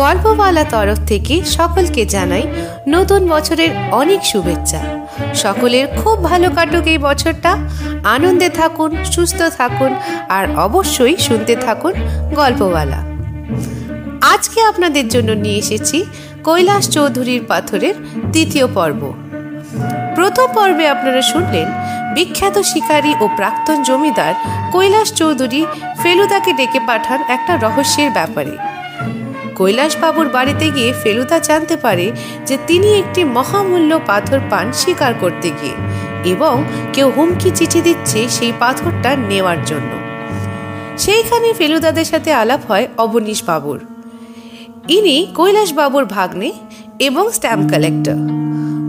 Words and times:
গল্পওয়ালা 0.00 0.64
তরফ 0.74 0.98
থেকে 1.10 1.34
সকলকে 1.56 2.02
জানাই 2.14 2.44
নতুন 2.94 3.20
বছরের 3.32 3.70
অনেক 4.00 4.20
শুভেচ্ছা। 4.30 4.80
সকলের 5.42 5.86
খুব 6.00 6.16
ভালো 6.30 6.48
কাটুক 6.56 6.86
এই 6.94 6.98
বছরটা। 7.08 7.52
আনন্দে 8.14 8.48
থাকুন, 8.58 8.90
সুস্থ 9.14 9.40
থাকুন 9.58 9.92
আর 10.36 10.44
অবশ্যই 10.66 11.14
শুনতে 11.26 11.54
থাকুন 11.66 11.94
গল্পওয়ালা 12.38 13.00
আজকে 14.32 14.58
আপনাদের 14.70 15.06
জন্য 15.14 15.30
নিয়ে 15.44 15.60
এসেছি 15.64 15.98
কৈলাস 16.48 16.84
চৌধুরীর 16.96 17.42
পাথরের 17.50 17.96
দ্বিতীয় 18.34 18.66
পর্ব। 18.76 19.00
প্রথম 20.16 20.48
পর্বে 20.56 20.84
আপনারা 20.94 21.22
শুনলেন 21.32 21.66
বিখ্যাত 22.14 22.56
শিকারী 22.70 23.12
ও 23.22 23.24
প্রাক্তন 23.38 23.78
জমিদার 23.88 24.34
কৈলাস 24.74 25.08
চৌধুরী 25.20 25.60
ফেলুদাকে 26.02 26.50
ডেকে 26.58 26.80
পাঠান 26.88 27.20
একটা 27.36 27.52
রহস্যের 27.64 28.10
ব্যাপারে। 28.18 28.54
কৈলাসবাবুর 29.60 30.28
বাড়িতে 30.36 30.66
গিয়ে 30.76 30.90
ফেলুদা 31.02 31.38
জানতে 31.48 31.74
পারে 31.84 32.06
যে 32.48 32.56
তিনি 32.68 32.88
একটি 33.02 33.20
মহামূল্য 33.36 33.92
পাথর 34.10 34.40
পান 34.50 34.66
শিকার 34.80 35.12
করতে 35.22 35.48
গিয়ে, 35.58 35.76
এবং 36.32 36.54
কেউ 36.94 37.08
হুমকি 37.16 37.50
চিঠি 37.58 37.80
দিচ্ছে 37.86 38.20
সেই 38.36 38.52
পাথরটা 38.62 39.10
নেওয়ার 39.30 39.60
জন্য। 39.70 39.90
সেইখানে 41.02 41.48
ফেলুদাদের 41.58 42.06
সাথে 42.12 42.30
আলাপ 42.42 42.62
হয় 42.70 42.86
অবনীশ 43.04 43.40
বাবুর 43.48 43.80
ইনি 44.96 45.16
কৈলাসবাবুর 45.38 46.06
ভাগ্নে 46.16 46.50
এবং 47.08 47.24
স্ট্যাম্প 47.36 47.64
কালেক্টর। 47.72 48.18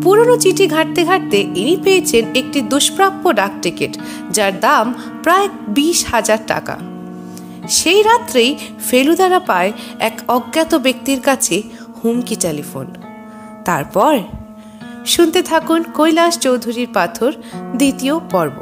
পুরনো 0.04 0.36
চিঠি 0.44 0.66
ঘাটতে 0.76 1.02
ঘাটতে 1.10 1.40
ইনি 1.62 1.76
পেয়েছেন 1.86 2.24
একটি 2.40 2.60
দুষ্প্রাপ্য 2.72 3.24
ডাক 3.40 3.54
টিকিট, 3.64 3.94
যার 4.36 4.54
দাম 4.66 4.86
প্রায় 5.24 5.48
বিশ 5.78 6.00
হাজার 6.12 6.42
টাকা। 6.54 6.76
সেই 7.72 8.02
রাত্রেই 8.04 8.52
ফেলুদারা 8.90 9.40
পায় 9.50 9.72
এক 10.00 10.16
অজ্ঞাত 10.28 10.72
ব্যক্তির 10.76 11.20
কাছে 11.22 11.56
হুমকি 12.00 12.36
টেলিফোন। 12.36 12.88
তারপর 13.66 14.14
শুনতে 15.06 15.40
থাকুন 15.44 15.82
কৈলাস 15.98 16.34
চৌধুরীর 16.40 16.90
পাথর, 16.94 17.32
দ্বিতীয় 17.80 18.16
পর্ব। 18.32 18.58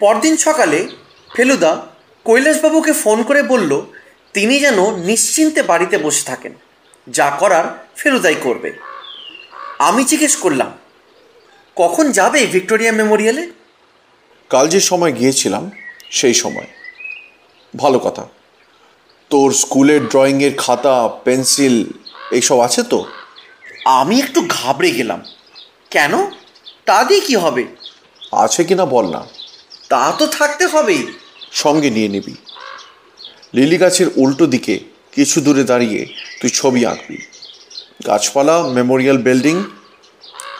পরদিন 0.00 0.34
সকালে 0.36 0.78
ফেলুদা 1.30 1.72
কৈলাসবাবুকে 2.26 2.92
ফোন 2.92 3.18
করে 3.22 3.40
বলল 3.42 3.72
তিনি 4.32 4.60
যেন 4.60 4.96
নিশ্চিন্তে 4.96 5.62
বাড়িতে 5.62 5.98
বসে 5.98 6.22
থাকেন 6.22 6.52
যা 7.08 7.30
করার 7.38 7.86
ফেলুদাই 7.96 8.34
করবে। 8.42 8.72
আমি 9.78 10.04
জিজ্ঞেস 10.04 10.36
করলাম 10.36 10.72
কখন 11.76 12.12
যাবে 12.12 12.46
ভিক্টোরিয়া 12.46 12.92
মেমোরিয়ালে? 12.92 13.50
কাল 14.48 14.68
যে 14.68 14.80
সময় 14.80 15.12
গিয়েছিলাম 15.12 15.70
সেই 16.10 16.34
সময়। 16.34 16.66
ভালো 17.76 17.98
কথা। 17.98 18.26
তোর 19.30 19.52
স্কুলের 19.52 20.08
ড্রয়িংয়ের 20.08 20.54
খাতা 20.56 21.08
পেন্সিল 21.08 21.84
এইসব 22.30 22.60
আছে 22.60 22.82
তো? 22.82 23.04
আমি 23.84 24.18
একটু 24.18 24.46
ঘাবড়ে 24.48 24.90
গেলাম। 24.90 25.22
কেন? 25.90 26.30
তা 26.86 27.04
দিয়ে 27.04 27.20
কী 27.20 27.36
হবে? 27.36 27.64
আছে 28.32 28.64
কি 28.64 28.74
না 28.74 28.86
বল 28.86 29.10
না। 29.10 29.26
তা 29.88 30.12
তো 30.18 30.26
থাকতে 30.26 30.66
হবেই। 30.66 31.12
সঙ্গে 31.52 31.90
নিয়ে 31.90 32.08
নিবি। 32.08 32.34
লিলি 33.54 33.76
গাছের 33.76 34.06
উল্টো 34.16 34.46
দিকে 34.46 34.80
কিছু 35.12 35.40
দূরে 35.40 35.64
দাঁড়িয়ে 35.64 36.06
তুই 36.40 36.50
ছবি 36.50 36.86
আঁকবি। 36.86 37.18
গাছপালা, 38.06 38.62
মেমোরিয়াল 38.62 39.18
বিল্ডিং, 39.18 39.64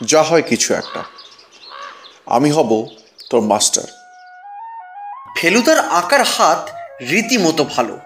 যা 0.04 0.22
হয় 0.22 0.42
কিছু 0.42 0.74
একটা। 0.74 1.04
আমি 2.26 2.50
হব 2.50 2.88
তোর 3.30 3.40
মাস্টার। 3.40 3.82
ফেলুদার 5.36 5.78
আঁকার 5.78 6.22
হাত 6.22 6.70
রীতিমতো 7.00 7.64
ভালো। 7.64 7.98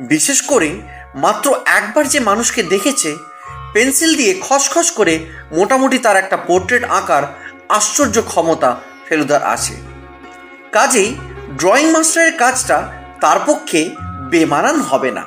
বিশেষ 0.00 0.42
করে 0.42 0.80
মাত্র 1.14 1.60
একবার 1.64 2.08
যে 2.08 2.20
মানুষকে 2.20 2.62
দেখেছে, 2.62 3.16
পেন্সিল 3.72 4.16
দিয়ে 4.16 4.40
খসখস 4.40 4.90
করে 4.90 5.18
মোটামুটি 5.52 5.98
তার 5.98 6.16
একটা 6.16 6.36
পোর্ট্রেট 6.36 6.84
আঁকার 6.84 7.22
আশ্চর্য 7.68 8.22
ক্ষমতা 8.22 8.80
ফেলুদার 9.08 9.42
আছে। 9.42 9.74
কাজেই 10.72 11.14
ড্রয়িং 11.56 11.90
মাস্টারের 11.90 12.32
কাজটা 12.32 12.92
তার 13.20 13.40
পক্ষে 13.46 13.90
বেমানান 14.34 14.80
হবে 14.80 15.10
না। 15.10 15.24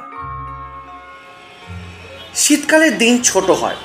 শীতকালের 2.36 2.98
দিন 2.98 3.14
ছোট 3.24 3.48
হয়। 3.50 3.76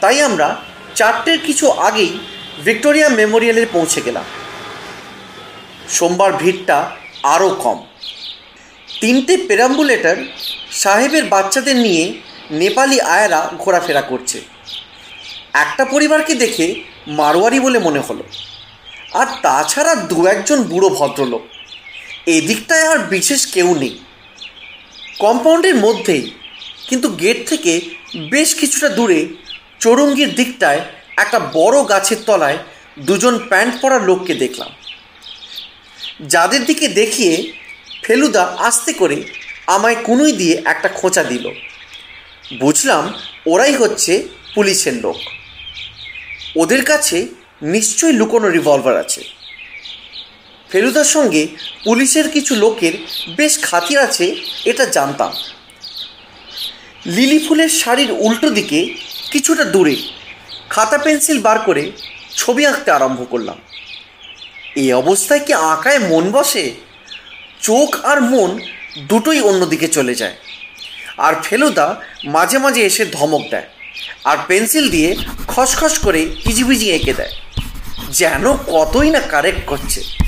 তাই 0.00 0.16
আমরা 0.22 0.48
চারটের 0.94 1.38
কিছু 1.46 1.70
আগেই 1.70 2.12
ভিক্টোরিয়া 2.64 3.08
মেমোরিয়ালে 3.08 3.66
পৌঁছে 3.72 4.00
গেলাম। 4.00 4.24
সোমবার 5.88 6.32
ভিড়টা 6.32 6.78
আরও 7.22 7.48
কম। 7.48 7.78
তিনটে 9.00 9.34
পেরাম্বুলেটার 9.36 10.16
সাহেবের 10.72 11.24
বাচ্চাদের 11.24 11.76
নিয়ে 11.76 12.04
নেপালি 12.50 13.00
আয়ারা 13.00 13.40
ঘোরাফেরা 13.58 14.02
করছে। 14.02 14.38
একটা 15.54 15.84
পরিবারকে 15.84 16.34
দেখে 16.34 16.66
মারোয়ারি 17.06 17.58
বলে 17.60 17.78
মনে 17.78 18.00
হলো। 18.00 18.24
আর 19.14 19.26
তাছাড়া 19.42 19.94
দু 20.10 20.26
একজন 20.26 20.58
বুড়ো 20.62 20.88
ভদ্রলোক। 20.88 21.42
এদিকটায় 22.26 22.86
আর 22.88 22.98
বিশেষ 22.98 23.46
কেউ 23.46 23.74
নেই। 23.74 23.94
কম্পাউন্ডের 25.18 25.74
মধ্যেই, 25.74 26.24
কিন্তু 26.88 27.08
গেট 27.08 27.48
থেকে 27.48 27.80
বেশ 28.30 28.54
কিছুটা 28.54 28.88
দূরে, 28.88 29.26
চৌরঙ্গির 29.80 30.34
দিকটায় 30.34 30.80
একটা 31.16 31.38
বড় 31.38 31.88
গাছের 31.88 32.16
তলায় 32.26 32.58
দুজন 32.98 33.34
প্যান্ট 33.48 33.74
পরা 33.80 33.98
লোককে 33.98 34.34
দেখলাম। 34.34 34.70
যাদের 36.26 36.64
দিকে 36.64 36.88
দেখিয়ে 36.88 37.52
ফেলুদা 38.04 38.44
আস্তে 38.58 38.92
করে 38.92 39.18
আমায় 39.66 39.98
কুনুই 40.04 40.32
দিয়ে 40.32 40.62
একটা 40.64 40.88
খোঁচা 40.88 41.22
দিল। 41.24 41.44
বুঝলাম 42.60 43.04
ওরাই 43.46 43.74
হচ্ছে 43.74 44.12
পুলিশের 44.54 44.94
লোক। 44.94 45.18
ওদের 46.56 46.84
কাছে 46.84 47.26
নিশ্চয়ই 47.62 48.12
লুকোনো 48.12 48.48
রিভলভার 48.48 48.96
আছে। 48.96 49.22
ফেলুদার 50.70 51.04
সঙ্গে 51.04 51.48
পুলিশের 51.84 52.30
কিছু 52.30 52.54
লোকের 52.54 52.92
বেশ 53.36 53.58
খাতির 53.62 53.98
আছে, 53.98 54.36
এটা 54.64 54.84
জানতাম। 54.84 55.32
লিলি 57.06 57.38
ফুলের 57.48 57.68
শাড়ির 57.68 58.12
উল্টো 58.12 58.50
দিকে 58.50 58.94
কিছুটা 59.30 59.64
দূরে 59.64 59.96
খাতা 60.70 60.98
পেন্সিল 60.98 61.40
বার 61.40 61.58
করে 61.58 61.92
ছবি 62.36 62.66
আঁকতে 62.66 62.90
আরম্ভ 62.90 63.26
করলাম। 63.30 63.58
এই 64.76 64.92
অবস্থায় 64.92 65.40
কি 65.40 65.52
আঁকায় 65.52 65.98
মন 65.98 66.30
বসে? 66.30 66.74
চোখ 67.62 68.04
আর 68.04 68.20
মন 68.20 68.60
দুটোই 69.08 69.40
অন্যদিকে 69.40 69.88
চলে 69.88 70.14
যায়। 70.14 70.36
আর 71.18 71.34
ফেলুদা 71.42 72.00
মাঝে 72.24 72.58
মাঝে 72.58 72.82
এসে 72.82 73.06
ধমক 73.12 73.42
দেয় 73.50 73.68
আর 74.24 74.36
পেন্সিল 74.48 74.90
দিয়ে 74.90 75.16
খসখস 75.48 75.98
করে 75.98 76.26
হিজিবিজি 76.46 76.90
এঁকে 76.90 77.12
দেয়। 77.12 77.34
যেন 78.10 78.52
কতই 78.66 79.10
না 79.10 79.20
কারেক্ট 79.20 79.66
করছে। 79.66 80.27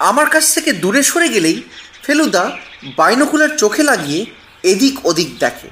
আমার 0.00 0.30
কাছ 0.30 0.54
থেকে 0.54 0.72
দূরে 0.72 1.02
সরে 1.02 1.28
গেলেই 1.28 1.62
ফেলুদা 2.02 2.50
বাইনোকুলার 2.96 3.56
চোখে 3.56 3.82
লাগিয়ে 3.82 4.26
এদিক 4.62 5.06
ওদিক 5.06 5.38
দেখে। 5.38 5.68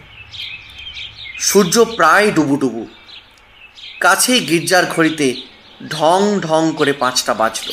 সূর্য 1.39 1.85
প্রায় 1.85 2.33
ডুবু 2.33 2.87
কাছে 4.01 4.41
গির্জার 4.41 4.87
ঘড়িতে 4.87 5.35
ঢং 5.91 6.41
ঢং 6.41 6.73
করে 6.77 6.93
পাঁচটা 6.93 7.35
বাজল। 7.35 7.73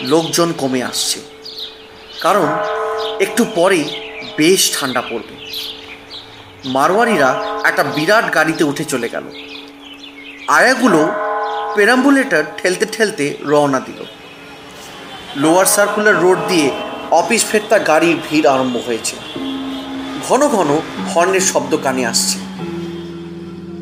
লোকজন 0.00 0.52
কমে 0.52 0.82
আসছে। 0.82 1.20
কারণ 2.20 2.48
একটু 3.20 3.44
পরেই 3.54 3.84
বেশ 4.36 4.80
ঠান্ডা 4.80 5.02
পড়বে। 5.02 5.50
মারোয়ারিরা 6.64 7.60
একটা 7.64 7.84
বিরাট 7.84 8.34
গাড়িতে 8.34 8.64
উঠে 8.64 8.84
চলে 8.84 9.08
গেল। 9.08 9.24
আয়াগুলো 10.48 11.12
পেরাম্বুলেটার 11.74 12.44
ঠেলতে 12.58 12.86
ঠেলতে 12.86 13.36
রওনা 13.40 13.80
দিল। 13.80 14.04
লোয়ার 15.36 15.66
সার্কুলার 15.66 16.20
রোড 16.20 16.38
দিয়ে 16.48 16.70
অফিস 17.10 17.44
ফেরতা 17.44 17.78
গাড়ির 17.78 18.16
ভিড় 18.30 18.50
আরম্ভ 18.50 18.76
হয়েছে। 18.86 19.16
ঘন 20.28 20.48
ঘন 20.48 20.78
হর্নের 21.14 21.40
শব্দ 21.40 21.76
কানে 21.82 22.06
আসছে। 22.06 22.38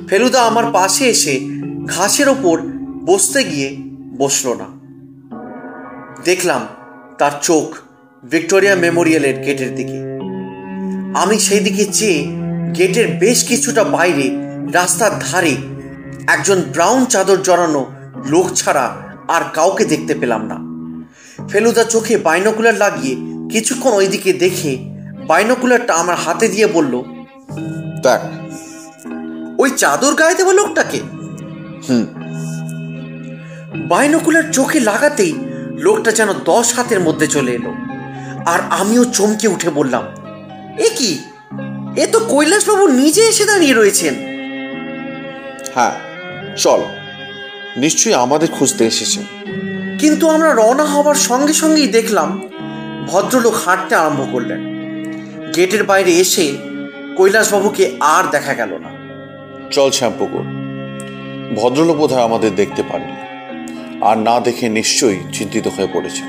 ফেলুদা 0.08 0.42
আমার 0.42 0.72
পাশে 0.72 1.04
এসে 1.06 1.40
ঘাসের 1.84 2.28
ওপর 2.28 2.58
বসতে 3.04 3.44
গিয়ে 3.44 3.76
বসল 4.18 4.54
না। 4.54 4.68
দেখলাম 6.24 6.66
তার 7.18 7.32
চোখ 7.42 7.76
ভিক্টোরিয়া 8.30 8.74
মেমোরিয়ালের 8.74 9.42
গেটের 9.42 9.74
দিকে। 9.74 9.98
আমি 11.14 11.38
সেই 11.38 11.60
দিকে 11.60 11.84
চেয়ে 11.84 12.24
গেটের 12.78 13.08
বেশ 13.18 13.44
কিছুটা 13.44 13.84
বাইরে 13.84 14.30
রাস্তার 14.72 15.18
ধারে 15.18 15.56
একজন 16.26 16.60
ব্রাউন 16.60 17.04
চাদর 17.04 17.42
জড়ানো 17.42 17.86
লোক 18.26 18.52
ছাড়া 18.54 18.96
আর 19.28 19.42
কাউকে 19.54 19.84
দেখতে 19.84 20.14
পেলাম 20.14 20.46
না। 20.46 20.67
ফেলুদা 21.50 21.84
চোখে 21.84 22.16
বাইনোকুলার 22.16 22.74
লাগিয়ে 22.74 23.16
কিছুক্ষণ 23.50 23.92
ওইদিকে 23.92 24.32
দেখে 24.32 24.78
বাইনোকুলারটা 25.26 25.94
আমার 25.94 26.16
হাতে 26.16 26.48
দিয়ে 26.48 26.66
বলল 26.66 27.02
দেখ। 28.02 28.20
ওই 29.58 29.70
চাদর 29.70 30.14
গায়ে 30.14 30.34
দেওয়া 30.34 30.54
লোকটাকে? 30.54 31.00
হুম। 31.88 32.06
বাইনোকুলার 33.88 34.42
চোখে 34.52 34.80
লাগাতেই 34.80 35.34
লোকটা 35.78 36.12
যেন 36.12 36.32
দশ 36.32 36.74
হাতের 36.74 37.00
মধ্যে 37.00 37.26
চলে 37.26 37.52
এলো। 37.52 37.74
আর 38.46 38.60
আমিও 38.70 39.04
চমকে 39.04 39.48
উঠে 39.48 39.70
বললাম 39.70 40.02
এ 40.78 40.88
কি? 40.96 41.18
এ 41.96 42.06
তো 42.06 42.20
কৈলাসবাবু 42.20 42.86
নিজে 42.86 43.22
এসে 43.22 43.44
দাঁড়িয়ে 43.44 43.74
রয়েছেন। 43.74 44.14
হ্যাঁ 45.74 45.92
চল। 46.56 46.80
নিশ্চয়ই 47.76 48.14
আমাদের 48.14 48.48
খুঁজতে 48.52 48.86
এসেছে। 48.86 49.37
কিন্তু 49.98 50.30
আমরা 50.30 50.54
রওনা 50.54 50.84
হওয়ার 50.84 51.14
সঙ্গে 51.14 51.52
সঙ্গেই 51.52 51.86
দেখলাম 51.86 52.48
ভদ্রলোক 53.06 53.54
হাঁটতে 53.54 53.94
আরম্ভ 53.94 54.32
করলেন। 54.32 54.60
গেটের 55.56 55.84
বাইরে 55.84 56.12
এসে 56.12 56.58
কৈলাসবাবুকে 57.16 57.96
আর 58.00 58.24
দেখা 58.30 58.54
গেল 58.54 58.78
না। 58.78 58.90
চল 59.70 59.90
শ্যাম্পুকুর। 59.90 60.44
ভদ্রলোক 61.56 61.96
বোধহয় 61.96 62.22
আমাদের 62.22 62.54
দেখতে 62.54 62.82
পাননি। 62.82 63.16
আর 64.04 64.18
না 64.18 64.40
দেখে 64.40 64.68
নিশ্চয়ই 64.68 65.20
চিন্তিত 65.32 65.66
হয়ে 65.66 65.88
পড়েছে 65.92 66.22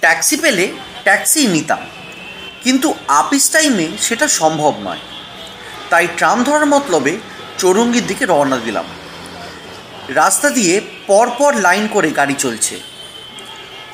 ট্যাক্সি 0.00 0.36
পেলে 0.36 0.68
ট্যাক্সি 1.02 1.46
নিতাম। 1.46 1.78
কিন্তু 2.62 2.94
আপিস 3.08 3.50
টাইমে 3.50 3.88
সেটা 3.98 4.28
সম্ভব 4.28 4.74
নয়। 4.80 4.98
তাই 5.92 6.06
ট্রাম 6.16 6.38
ধরার 6.44 6.66
মতলবে 6.66 7.12
চৌরঙ্গির 7.58 8.06
দিকে 8.06 8.24
রওনা 8.26 8.58
দিলাম। 8.64 8.84
রাস্তা 10.08 10.50
দিয়ে 10.50 10.74
পরপর 11.06 11.52
লাইন 11.56 11.84
করে 11.92 12.10
গাড়ি 12.10 12.34
চলছে। 12.34 12.74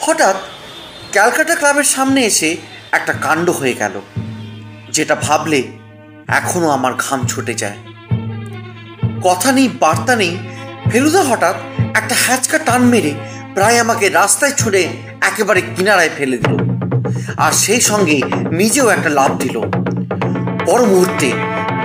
হঠাৎ 0.00 0.36
ক্যালকাটা 1.12 1.54
ক্লাবের 1.54 1.88
সামনে 1.94 2.20
এসে 2.24 2.56
একটা 2.92 3.12
কাণ্ড 3.12 3.50
হয়ে 3.50 3.72
গেল, 3.72 3.94
যেটা 4.90 5.14
ভাবলে 5.14 5.60
এখনও 6.28 6.68
আমার 6.68 6.92
ঘাম 6.94 7.20
ছুটে 7.26 7.54
যায়। 7.54 7.78
কথা 9.22 9.52
নেই, 9.52 9.68
বার্তা 9.80 10.14
নেই, 10.16 10.32
ফেলুদা 10.90 11.22
হঠাৎ 11.22 11.56
একটা 11.94 12.14
হ্যাচকা 12.26 12.58
টান 12.58 12.82
মেরে 12.82 13.12
প্রায় 13.54 13.78
আমাকে 13.78 14.06
রাস্তায় 14.08 14.52
ছুড়ে 14.52 14.82
একেবারে 15.20 15.60
কিনারায় 15.74 16.12
ফেলে 16.18 16.38
দিল। 16.38 16.54
আর 17.36 17.52
সেই 17.52 17.80
সঙ্গে 17.80 18.16
নিজেও 18.50 18.88
একটা 18.88 19.10
লাভ 19.10 19.30
দিল। 19.38 19.56
পর 20.66 20.80
মুহূর্তে 20.84 21.28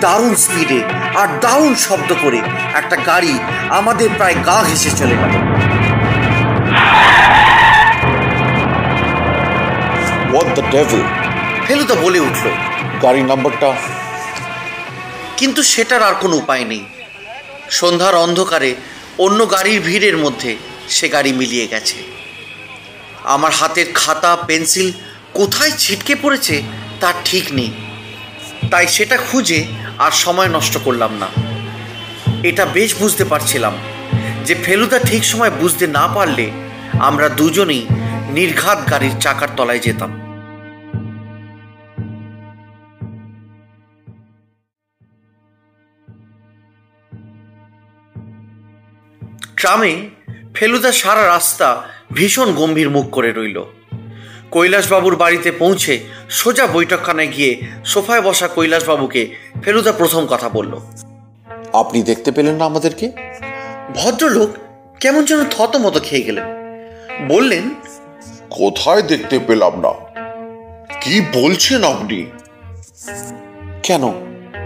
দারুণ 0.04 0.36
স্পিডে 0.36 0.80
আর 1.16 1.28
দারুণ 1.42 1.76
শব্দ 1.76 2.14
করে 2.24 2.40
একটা 2.74 2.96
গাড়ি 2.96 3.34
আমাদের 3.70 4.10
প্রায় 4.18 4.36
গা 4.46 4.64
ঘেসে 4.64 4.92
চলে 4.98 5.16
গেল। 5.22 5.34
হোয়াট 10.32 10.48
দ্য 10.56 10.64
ডেভিল 10.72 11.04
ফেলুদা 11.68 11.96
বলে 11.96 12.20
উঠল। 12.20 12.46
গাড়ির 13.04 13.26
নাম্বারটা? 13.26 13.70
কিন্তু 15.38 15.64
সেটার 15.64 16.04
আর 16.04 16.14
কোনো 16.14 16.36
উপায় 16.36 16.66
নেই। 16.66 16.84
সন্ধ্যার 17.70 18.16
অন্ধকারে 18.16 18.76
অন্য 19.18 19.52
গাড়ির 19.52 19.82
ভিড়ের 19.82 20.18
মধ্যে 20.18 20.56
সে 20.90 21.10
গাড়ি 21.10 21.34
মিলিয়ে 21.34 21.68
গেছে। 21.68 21.98
আমার 23.24 23.52
হাতের 23.52 23.86
খাতা 23.94 24.36
পেন্সিল 24.48 24.92
কোথায় 25.34 25.72
ছিটকে 25.78 26.16
পড়েছে 26.16 26.56
তার 27.00 27.14
ঠিক 27.26 27.46
নেই। 27.52 27.72
তাই 28.72 28.88
সেটা 28.88 29.18
খুঁজে 29.18 29.66
আর 30.00 30.12
সময় 30.12 30.48
নষ্ট 30.48 30.78
করলাম 30.84 31.12
না। 31.14 31.28
এটা 32.44 32.66
বেশ 32.66 32.96
বুঝতে 33.00 33.26
পারছিলাম 33.26 33.74
যে 34.46 34.56
ফেলুদা 34.56 35.00
ঠিক 35.00 35.24
সময় 35.24 35.52
বুঝতে 35.52 35.88
না 35.88 36.08
পারলে 36.08 36.52
আমরা 37.00 37.30
দুজনেই 37.30 37.88
নির্ঘাত 38.30 38.90
গাড়ির 38.90 39.12
চাকার 39.20 39.48
তলায় 39.58 39.80
যেতাম। 39.80 40.24
ট্রামে 49.56 50.10
ফেলুদা 50.56 50.92
সারা 50.92 51.28
রাস্তা 51.28 51.90
ভীষণ 52.14 52.54
গম্ভীর 52.54 52.90
মুখ 52.90 53.10
করে 53.12 53.32
রইল। 53.32 53.64
কৈলাসবাবুর 54.54 55.16
বাড়িতে 55.16 55.52
পৌঁছে 55.52 55.94
সোজা 56.30 56.68
বৈঠকখানায় 56.68 57.28
গিয়ে 57.28 57.52
সোফায় 57.86 58.22
বসা 58.22 58.48
কৈলাসবাবুকে 58.48 59.22
ফেলুদা 59.64 59.92
প্রথম 59.92 60.26
কথা 60.26 60.50
বলল 60.50 60.74
আপনি 61.74 62.04
দেখতে 62.04 62.32
পেলেন 62.32 62.56
না 62.56 62.66
আমাদেরকে? 62.66 63.12
ভদ্রলোক 63.96 64.50
কেমন 65.00 65.26
যেন 65.26 65.44
থতমত 65.44 66.02
খেয়ে 66.04 66.22
গেলেন। 66.22 66.48
বললেন 67.28 67.70
কোথায় 68.50 69.02
দেখতে 69.02 69.40
পেলাম 69.40 69.74
না? 69.80 69.94
কি 71.02 71.22
বলছেন 71.34 71.84
আপনি? 71.84 72.26
কেন? 73.84 74.04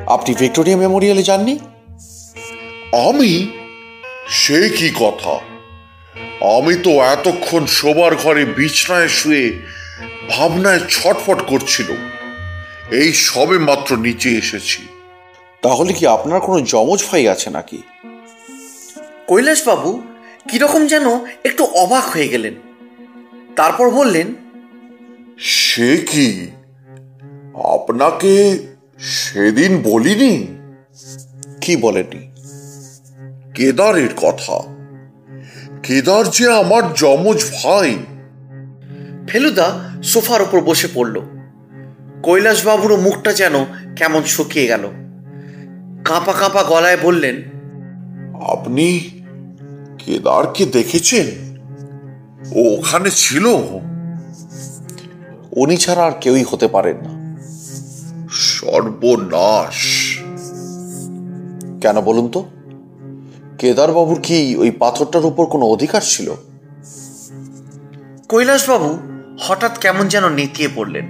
আপনি 0.08 0.36
ভিক্টোরিয়া 0.36 0.78
মেমোরিয়ালে 0.78 1.24
যাননি? 1.24 1.60
আমি? 3.08 3.32
সে 4.30 4.70
কি 4.78 4.88
কথা? 5.00 5.57
আমি 6.42 6.76
তো 6.76 6.90
এতক্ষণ 6.90 7.66
শোবার 7.66 8.16
ঘরে 8.16 8.46
বিছনায় 8.46 9.08
শুয়ে 9.08 9.60
ভাবনায় 10.30 10.80
ছটফট 10.90 11.42
করছিল। 11.42 11.86
এই 12.92 13.14
সবে 13.14 13.58
মাত্র 13.58 13.98
নিচে 13.98 14.30
এসেছি। 14.30 14.88
তাহলে 15.62 15.94
কি 15.94 16.08
আপনার 16.08 16.40
কোনো 16.40 16.62
যমজ 16.62 17.04
ভাই 17.12 17.28
আছে 17.28 17.50
নাকি? 17.50 17.82
কৈলাসবাবু 19.28 20.02
কীরকম 20.50 20.88
যেন 20.88 21.26
একটু 21.46 21.64
অবাক 21.64 22.06
হয়ে 22.06 22.28
গেলেন। 22.28 22.54
তারপর 23.56 23.90
বললেন 23.90 24.34
সে 25.40 26.06
কি? 26.12 26.48
আপনাকে 27.74 28.60
সেদিন 29.00 29.82
বলিনি? 29.82 30.48
কি 31.62 31.76
বলেনি 31.76 32.32
কেদারের 33.56 34.10
কথা। 34.18 34.77
কেদার 35.88 36.30
যে 36.30 36.54
আমার 36.54 36.94
যমজ 36.94 37.46
ভাই। 37.52 37.98
ফেলুদা 39.28 39.80
সোফার 40.04 40.42
ওপর 40.42 40.62
বসে 40.62 40.88
পড়ল। 40.94 41.22
কৈলাসবাবুরও 42.24 42.98
মুখটা 42.98 43.34
যেন 43.34 43.54
কেমন 43.96 44.24
শুকিয়ে 44.24 44.68
গেল। 44.68 44.88
কাঁপা 46.06 46.34
কাঁপা 46.34 46.64
গলায় 46.64 46.98
বললেন 47.04 47.44
আপনি 48.34 49.00
কেদারকে 49.98 50.66
দেখেছেন? 50.66 51.56
ও 52.56 52.78
ওখানে 52.78 53.10
ছিল? 53.12 53.46
উনি 55.52 55.78
ছাড়া 55.78 56.04
আর 56.04 56.12
কেউই 56.22 56.46
হতে 56.52 56.68
পারেন 56.68 56.98
না। 56.98 57.38
সর্বনাশ। 58.30 60.18
কেন 61.82 62.02
বলুন 62.02 62.28
তো? 62.28 62.46
কেদারবাবুর 63.58 64.20
কি 64.24 64.56
ওই 64.56 64.72
পাথরটার 64.72 65.26
উপর 65.26 65.46
কোনো 65.46 65.66
অধিকার 65.66 66.02
ছিল? 66.02 66.36
কৈলাসবাবু 68.30 69.00
হঠাৎ 69.40 69.80
কেমন 69.80 70.08
যেন 70.08 70.30
নেতিয়ে 70.30 70.70
পড়লেন। 70.76 71.08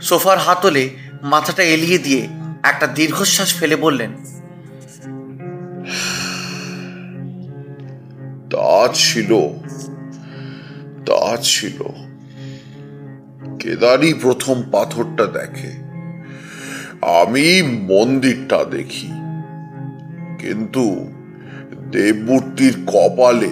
সোফার 0.00 0.38
হাতলে 0.38 0.90
মাথাটা 1.22 1.62
এলিয়ে 1.62 1.98
দিয়ে 1.98 2.28
একটা 2.62 2.86
দীর্ঘশ্বাস 2.86 3.54
ফেলে 3.54 3.76
বললেন 3.76 4.10
তা 8.50 8.88
ছিল 8.94 9.48
তা 11.06 11.36
ছিল। 11.42 11.82
কেদারই 13.58 14.14
প্রথম 14.14 14.62
পাথরটা 14.72 15.26
দেখে। 15.26 15.70
আমি 17.02 17.62
মন্দিরটা 17.62 18.64
দেখি। 18.64 19.08
কিন্তু 20.38 21.12
দেবমূর্তির 21.90 22.74
কপালে 22.86 23.50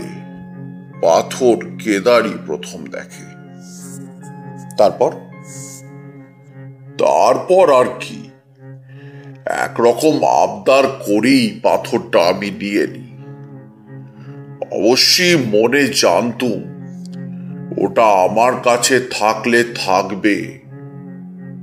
পাথর 1.02 1.56
কেদারই 1.84 2.32
প্রথম 2.46 2.84
দেখে। 2.86 3.26
তারপর? 4.78 5.10
তারপর 6.98 7.80
আর 7.80 7.86
কি? 8.00 8.30
একরকম 9.46 10.24
আবদার 10.24 10.86
করেই 10.86 11.60
পাথরটা 11.62 12.20
আমি 12.20 12.50
নিয়ে 12.50 12.86
নিই 12.86 13.06
অবশ্যই 14.72 15.36
মনে 15.36 15.86
জানতুম 15.86 16.76
ওটা 17.78 18.04
আমার 18.04 18.60
কাছে 18.60 19.00
থাকলে 19.00 19.64
থাকবে। 19.74 20.58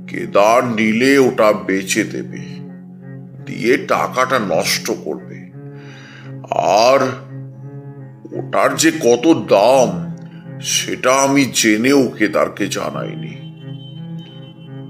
কেদার 0.08 0.64
নিলে 0.64 1.18
ওটা 1.18 1.52
বেচে 1.52 2.04
দেবে। 2.04 2.54
দিয়ে 3.46 3.76
টাকাটা 3.76 4.38
নষ্ট 4.38 4.90
করবে। 5.04 5.23
আর 6.50 7.06
ওটার 8.38 8.76
যে 8.76 8.90
কত 8.90 9.44
দাম, 9.48 10.16
সেটা 10.60 11.12
আমি 11.12 11.50
জেনেও 11.54 12.08
কেদারকে 12.08 12.66
জানাইনি। 12.66 13.44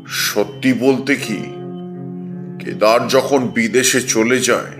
সত্যি 0.09 0.73
বলতে 0.73 1.17
কি, 1.17 1.37
কেদার 2.65 3.09
যখন 3.09 3.49
বিদেশে 3.49 4.03
চলে 4.03 4.41
যায়, 4.41 4.71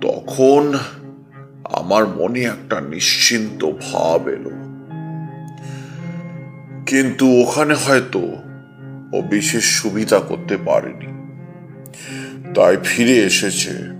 তখন 0.00 0.78
আমার 1.64 2.06
মনে 2.06 2.40
একটা 2.40 2.80
নিশ্চিন্ত 2.80 3.64
ভাব 3.64 4.28
এলো। 4.28 4.50
কিন্তু 6.86 7.42
ওখানে 7.42 7.74
হয়তো 7.74 8.20
ও 9.12 9.22
বিশেষ 9.22 9.64
সুবিধা 9.64 10.18
করতে 10.18 10.56
পারেনি। 10.56 11.06
তাই 12.54 12.76
ফিরে 12.84 13.16
এসেছে। 13.16 13.95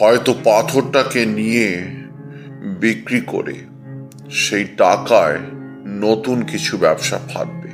হয়তো 0.00 0.34
পাথরটাকে 0.44 1.26
নিয়ে 1.26 1.86
বিক্রি 2.80 3.20
করে 3.26 3.54
সেই 4.30 4.64
টাকায় 4.64 5.38
নতুন 5.86 6.42
কিছু 6.42 6.78
ব্যবসা 6.78 7.18
ফাঁদবে 7.18 7.70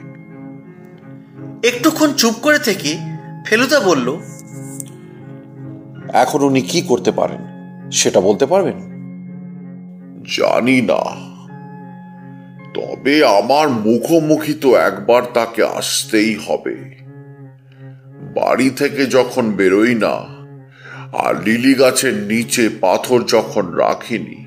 একটুক্ষণ 1.69 2.13
চুপ 2.13 2.35
করে 2.43 2.59
থেকে 2.59 2.97
ফেলুদা 3.47 3.81
বলল 3.81 4.17
এখন 6.13 6.43
উনি 6.43 6.61
কি 6.61 6.83
করতে 6.83 7.13
পারেন 7.13 7.39
সেটা 7.91 8.21
বলতে 8.21 8.47
পারবেন? 8.47 8.79
জানি 10.37 10.81
না। 10.81 11.27
তবে 12.75 13.27
আমার 13.27 13.69
মুখোমুখি 13.69 14.55
তো 14.55 14.77
একবার 14.77 15.23
তাকে 15.35 15.65
আসতেই 15.65 16.39
হবে। 16.47 16.97
বাড়ি 18.35 18.71
থেকে 18.71 19.07
যখন 19.07 19.53
বেরোই 19.53 19.95
না 19.95 20.36
আর 21.17 21.43
লিলি 21.43 21.75
গাছের 21.75 22.15
নিচে 22.15 22.69
পাথর 22.69 23.23
যখন 23.23 23.71
রাখিনি 23.71 24.47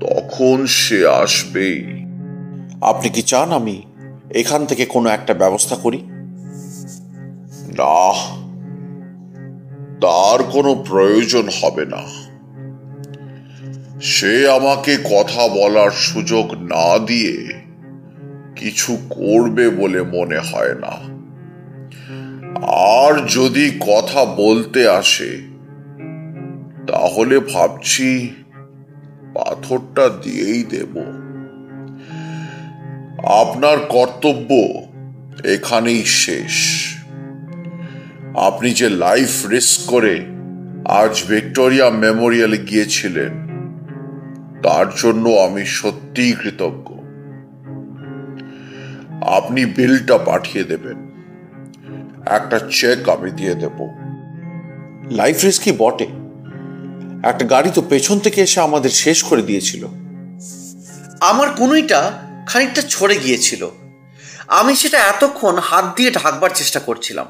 তখন 0.00 0.66
সে 0.66 1.06
আসবেই। 1.06 1.84
আপনি 2.80 3.08
কি 3.08 3.22
চান 3.22 3.52
আমি 3.52 3.82
এখান 4.30 4.66
থেকে 4.66 4.86
কোনো 4.86 5.08
একটা 5.08 5.34
ব্যবস্থা 5.34 5.76
করি? 5.76 5.98
না 7.78 8.12
তার 10.00 10.42
কোনো 10.42 10.84
প্রয়োজন 10.88 11.48
হবে 11.62 11.86
না। 11.86 12.02
সে 14.00 14.50
আমাকে 14.50 14.96
কথা 14.96 15.48
বলার 15.48 15.90
সুযোগ 15.90 16.54
না 16.54 16.98
দিয়ে 16.98 17.48
কিছু 18.56 18.96
করবে 19.10 19.70
বলে 19.70 20.02
মনে 20.02 20.38
হয় 20.38 20.74
না। 20.74 21.16
আর 22.66 23.26
যদি 23.26 23.80
কথা 23.80 24.24
বলতে 24.24 24.88
আসে 24.88 25.45
তাহলে 26.86 27.38
ভাবছি 27.38 28.34
পাথরটা 29.34 30.08
দিয়েই 30.08 30.62
দেব। 30.62 30.98
আপনার 33.24 33.78
কর্তব্য 33.78 34.50
এখানেই 35.44 36.04
শেষ। 36.04 36.86
আপনি 38.34 38.70
যে 38.70 38.88
লাইফ 38.88 39.46
রিস্ক 39.46 39.90
করে 39.90 40.24
আজ 40.88 41.22
ভিক্টোরিয়া 41.28 41.90
মেমোরিয়ালে 41.90 42.58
গিয়েছিলেন, 42.58 43.32
তার 44.62 44.86
জন্য 45.02 45.28
আমি 45.28 45.64
সত্যিই 45.64 46.32
কৃতজ্ঞ। 46.32 46.96
আপনি 49.22 49.66
বিলটা 49.66 50.18
পাঠিয়ে 50.18 50.64
দেবেন। 50.64 51.06
একটা 52.26 52.60
চেক 52.70 53.08
আমি 53.08 53.30
দিয়ে 53.30 53.54
দেব। 53.54 53.88
লাইফ 55.10 55.44
রিস্কই 55.44 55.72
বটে? 55.78 56.25
একটা 57.26 57.44
গাড়ি 57.44 57.70
তো 57.74 57.82
পেছন 57.82 58.18
থেকে 58.18 58.42
এসে 58.42 58.60
আমাদের 58.60 58.90
শেষ 58.90 59.22
করে 59.22 59.42
দিয়েছিল। 59.42 59.86
আমার 61.20 61.50
কুনুইটা 61.50 62.22
খানিকটা 62.46 62.82
ছড়ে 62.82 63.16
গিয়েছিল। 63.16 63.70
আমি 64.48 64.76
সেটা 64.76 64.98
এতক্ষণ 64.98 65.58
হাত 65.58 65.96
দিয়ে 65.96 66.10
ঢাকবার 66.10 66.50
চেষ্টা 66.54 66.80
করছিলাম। 66.80 67.26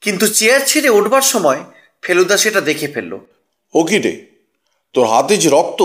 কিন্তু 0.00 0.28
চেয়ার 0.28 0.60
ছেড়ে 0.66 0.90
উঠবার 0.90 1.22
সময় 1.22 1.60
ফেলুদা 2.02 2.36
সেটা 2.36 2.60
দেখে 2.60 2.88
ফেলল। 2.88 3.18
ও 3.74 3.84
কি 3.84 3.98
রে? 3.98 4.26
তোর 4.92 5.06
হাতে 5.06 5.36
যে 5.36 5.48
রক্ত? 5.52 5.82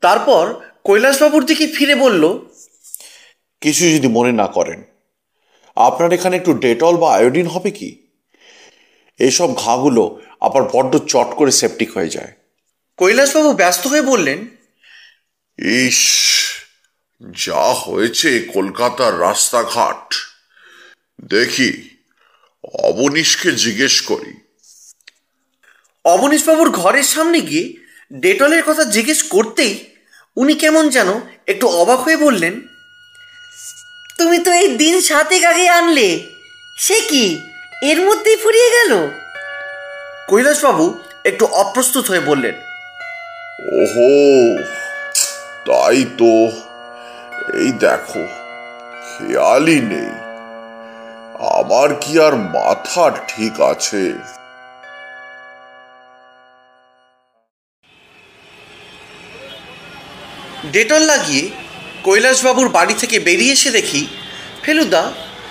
তারপর 0.00 0.54
কৈলাসবাবুর 0.84 1.44
দিকে 1.44 1.66
ফিরে 1.66 1.94
বলল 1.94 2.38
কিছু 3.60 3.90
যদি 3.90 4.08
মনে 4.08 4.32
না 4.32 4.46
করেন 4.46 4.82
আপনার 5.76 6.12
এখানে 6.12 6.36
একটু 6.36 6.54
ডেটল 6.54 6.96
বা 6.96 7.14
আয়োডিন 7.14 7.46
হবে 7.46 7.70
কি? 7.70 8.06
এসব 9.18 9.54
ঘাগুলো 9.56 10.20
আবার 10.40 10.62
বড্ড 10.62 10.96
চট 10.96 11.36
করে 11.36 11.50
সেপটিক 11.50 11.96
হয়ে 11.96 12.08
যায়। 12.08 12.32
কৈলাসবাবু 12.96 13.52
ব্যস্ত 13.52 13.86
হয়ে 13.86 14.02
বললেন 14.02 14.48
ইস 15.58 16.26
যা 17.32 17.74
হয়েছে 17.74 18.40
কলকাতার 18.40 19.20
রাস্তাঘাট। 19.20 20.14
দেখি 21.24 21.88
অবনীশকে 22.82 23.52
জিজ্ঞেস 23.52 24.00
করি। 24.00 24.40
অবনীশবাবুর 26.04 26.70
ঘরের 26.70 27.02
সামনে 27.02 27.40
গিয়ে 27.40 27.74
ডেটলের 28.12 28.62
কথা 28.62 28.84
জিজ্ঞেস 28.84 29.22
করতেই 29.22 29.84
উনি 30.36 30.54
কেমন 30.54 30.88
যেন 30.88 31.20
একটু 31.46 31.66
অবাক 31.68 32.00
হয়ে 32.00 32.16
বললেন 32.16 32.60
তুমি 34.18 34.38
তো 34.38 34.52
এই 34.52 34.76
দিন 34.76 35.00
সাতেক 35.00 35.44
আগে 35.44 35.68
আনলে 35.68 36.24
সে 36.78 37.00
কি? 37.00 37.38
এর 37.82 38.00
মধ্যেই 38.00 38.36
ফুরিয়ে 38.36 38.70
গেল? 38.70 39.10
কৈলাসবাবু 40.28 40.84
একটু 41.24 41.44
অপ্রস্তুত 41.62 42.04
হয়ে 42.10 42.20
বললেন 42.20 42.54
ওহো 43.76 44.12
তাই 45.66 46.00
তো। 46.18 46.32
এই 47.54 47.70
দেখো 47.84 48.22
খেয়ালই 49.08 49.80
নেই। 49.80 50.12
আমার 51.58 51.88
কি 51.94 52.12
আর 52.20 52.34
মাথা 52.56 53.04
ঠিক 53.28 53.54
আছে? 53.72 54.02
ডেটল 60.72 61.02
লাগিয়ে 61.02 61.44
কৈলাসবাবুর 62.04 62.68
বাড়ি 62.68 62.94
থেকে 62.94 63.16
বেরিয়ে 63.18 63.52
এসে 63.52 63.70
দেখি 63.70 64.02
ফেলুদা 64.62 65.02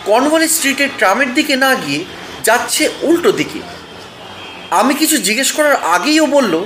কর্নওয়ালি 0.05 0.47
স্ট্রিটের 0.47 0.89
ট্রামের 0.97 1.29
দিকে 1.33 1.55
না 1.55 1.71
গিয়ে 1.75 2.01
যাচ্ছে 2.43 2.83
উল্টো 3.01 3.31
দিকে। 3.31 3.59
আমি 4.71 4.93
কিছু 4.93 5.17
জিজ্ঞেস 5.17 5.51
করার 5.51 5.75
আগেই 5.75 6.19
ও 6.19 6.25
বলল 6.25 6.65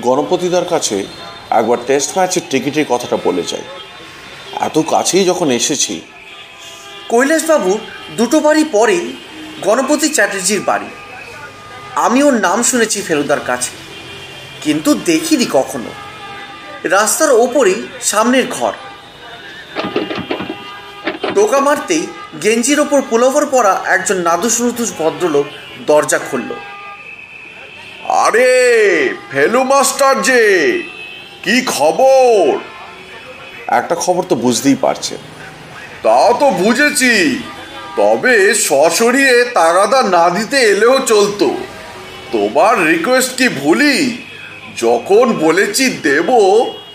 গণপতিদার 0.00 0.64
কাছে 0.64 1.06
একবার 1.50 1.78
টেস্ট 1.86 2.18
ম্যাচের 2.18 2.42
টিকিটের 2.50 2.84
কথাটা 2.88 3.16
বলে 3.24 3.42
যাই। 3.42 3.62
এত 4.60 4.78
কাছেই 4.90 5.24
যখন 5.24 5.50
এসেছি 5.50 6.00
কৈলাসবাবুর 7.08 7.78
দুটো 8.16 8.40
বাড়ি 8.40 8.64
পরেই 8.64 9.16
গণপতি 9.62 10.08
চ্যাটার্জির 10.08 10.60
বাড়ি। 10.60 10.86
আমি 11.94 12.22
ওর 12.22 12.34
নাম 12.34 12.62
শুনেছি 12.62 13.02
ফেলুদার 13.02 13.40
কাছে 13.40 13.70
কিন্তু 14.62 14.94
দেখিনি 14.94 15.46
কখনো। 15.52 15.90
রাস্তার 16.84 17.30
ওপরেই 17.30 17.86
সামনের 18.00 18.46
ঘর। 18.50 18.72
টোকা 21.34 21.60
মারতেই 21.60 22.06
গেঞ্জির 22.42 22.80
ওপর 22.80 23.02
পুলোভার 23.10 23.46
পরা 23.46 23.82
একজন 23.84 24.16
নাদুস 24.16 24.60
নুদুস 24.60 24.92
ভদ্রলোক 24.98 25.44
দরজা 25.86 26.18
খুলল। 26.18 26.52
আরে, 28.08 29.14
ফেলু 29.30 29.64
মাস্টার 29.64 30.22
যে, 30.22 30.82
কি 31.42 31.62
খবর? 31.66 32.58
একটা 33.66 33.94
খবর 33.94 34.22
তো 34.22 34.34
বুঝতেই 34.34 34.74
পারছেন। 34.74 35.18
তা 36.02 36.32
তো 36.40 36.50
বুঝেছি, 36.50 37.42
তবে 37.96 38.54
সশরীরে 38.54 39.44
তাগাদা 39.44 40.02
না 40.02 40.30
দিতে 40.30 40.56
এলেও 40.56 40.98
চলতো। 41.00 41.56
তোমার 42.32 42.86
রিকোয়েস্ট 42.86 43.36
কি 43.36 43.48
ভুলি? 43.48 44.22
যখন 44.76 45.32
বলেছি 45.32 45.90
দেব, 45.90 46.28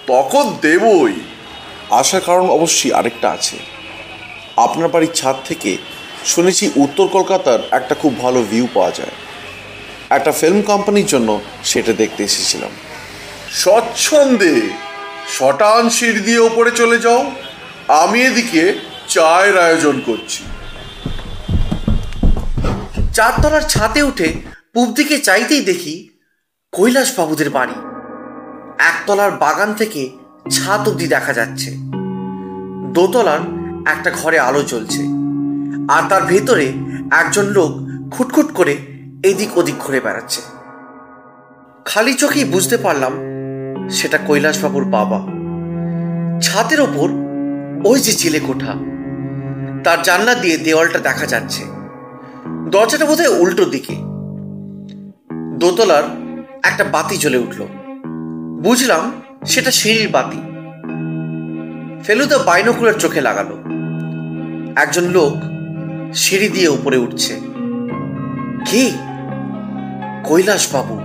তখন 0.08 0.58
দেবই। 0.62 1.14
আসার 1.90 2.22
কারণ 2.22 2.50
অবশ্যই 2.50 2.92
আরেকটা 2.92 3.30
আছে। 3.30 3.58
আপনার 4.58 4.90
বাড়ির 4.90 5.12
ছাদ 5.12 5.36
থেকে 5.46 5.78
শুনেছি 6.28 6.72
উত্তর 6.76 7.08
কলকাতার 7.08 7.60
একটা 7.72 7.96
খুব 7.96 8.22
ভালো 8.22 8.44
ভিউ 8.52 8.68
পাওয়া 8.74 8.92
যায়। 8.92 9.12
একটা 10.10 10.32
ফিল্ম 10.32 10.62
কোম্পানির 10.62 11.06
জন্য 11.06 11.42
সেটা 11.64 11.94
দেখতে 11.94 12.24
এসেছিলাম। 12.24 12.70
স্বচ্ছন্দে 13.52 14.62
শটান 15.28 15.90
সিঁড়ি 15.90 16.20
দিয়ে 16.20 16.40
ওপরে 16.40 16.72
চলে 16.72 17.00
যাও 17.00 17.32
আমি 17.88 18.22
এদিকে 18.26 18.80
চায়ের 19.08 19.58
আয়োজন 19.58 20.02
করছি। 20.06 20.44
চারতলার 23.14 23.62
ছাদে 23.62 24.02
উঠে 24.02 24.34
পূব 24.74 24.94
দিকে 24.94 25.20
চাইতেই 25.20 25.62
দেখি 25.62 26.10
কৈলাস 26.72 27.20
বাবুদের 27.20 27.50
বাড়ি। 27.50 27.78
একতলার 28.80 29.32
বাগান 29.32 29.74
থেকে 29.74 30.10
ছাদ 30.52 30.90
অব্দি 30.90 31.08
দেখা 31.08 31.34
যাচ্ছে। 31.34 31.70
দোতলার 32.94 33.40
একটা 33.86 34.12
ঘরে 34.12 34.40
আলো 34.40 34.62
জ্বলছে। 34.64 35.17
আর 35.89 36.01
তার 36.10 36.24
ভেতরে 36.24 36.74
একজন 37.12 37.46
লোক 37.46 37.72
খুটখুট 38.12 38.51
করে 38.53 38.77
এদিক 39.24 39.58
ওদিক 39.58 39.75
ঘুরে 39.79 40.00
বেড়াচ্ছে। 40.00 40.41
খালি 41.86 42.13
চোখেই 42.13 42.46
বুঝতে 42.46 42.77
পারলাম 42.77 43.13
সেটা 43.89 44.17
কৈলাসবাবুর 44.17 44.86
বাবা। 44.86 45.20
ছাদের 46.39 46.82
ওপর 46.82 47.10
ওই 47.91 48.00
যে 48.00 48.13
চিলে 48.13 48.39
কোঠা, 48.39 48.74
তার 49.84 50.01
জানলা 50.03 50.36
দিয়ে 50.36 50.58
দেওয়ালটা 50.58 51.00
দেখা 51.00 51.25
যাচ্ছে। 51.25 51.63
দরজাটা 52.70 53.06
বোধহয় 53.06 53.39
উল্টো 53.39 53.65
দিকে। 53.65 53.96
দোতলার 55.58 56.03
একটা 56.63 56.84
বাতি 56.84 57.17
জ্বলে 57.17 57.38
উঠল। 57.38 57.65
বুঝলাম 58.62 59.22
সেটা 59.46 59.72
সিঁড়ির 59.72 60.10
বাতি। 60.10 60.41
ফেলুদা 62.03 62.38
বাইনোকুলার 62.38 62.94
চোখে 62.94 63.22
লাগালো। 63.22 63.58
একজন 64.75 65.03
লোক 65.03 65.57
সিঁড়ি 66.14 66.50
দিয়ে 66.50 66.68
উপরে 66.68 66.98
উঠছে। 66.98 67.40
কে? 68.72 68.92
কৈলাস 70.24 70.76
বাবু। 70.76 71.00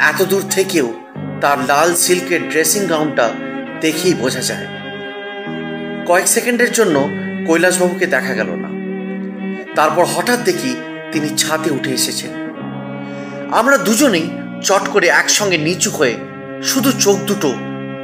এত 0.00 0.22
দূর 0.22 0.42
থেকেও 0.50 0.92
তার 1.40 1.58
লাল 1.58 1.94
সিল্কের 1.94 2.50
ড্রেসিং 2.50 2.86
গাউনটা 2.86 3.30
দেখেই 3.80 4.14
বোঝা 4.14 4.40
যায়। 4.40 4.66
কয়েক 6.06 6.28
সেকেন্ডের 6.28 6.72
জন্য 6.72 7.08
কৈলাসবাবুকে 7.46 8.06
দেখা 8.06 8.34
গেল 8.34 8.46
না। 8.50 8.68
তারপর 9.74 10.04
হঠাৎ 10.04 10.38
দেখি 10.38 10.76
তিনি 11.12 11.28
ছাদে 11.28 11.70
উঠে 11.70 11.90
এসেছেন। 11.90 12.30
আমরা 13.52 13.76
দুজনেই 13.76 14.30
চট 14.62 14.88
করে 14.88 15.06
একসঙ্গে 15.06 15.58
নিচু 15.58 15.90
হয়ে 15.90 16.14
শুধু 16.62 16.92
চোখ 16.92 17.18
দুটো 17.18 17.54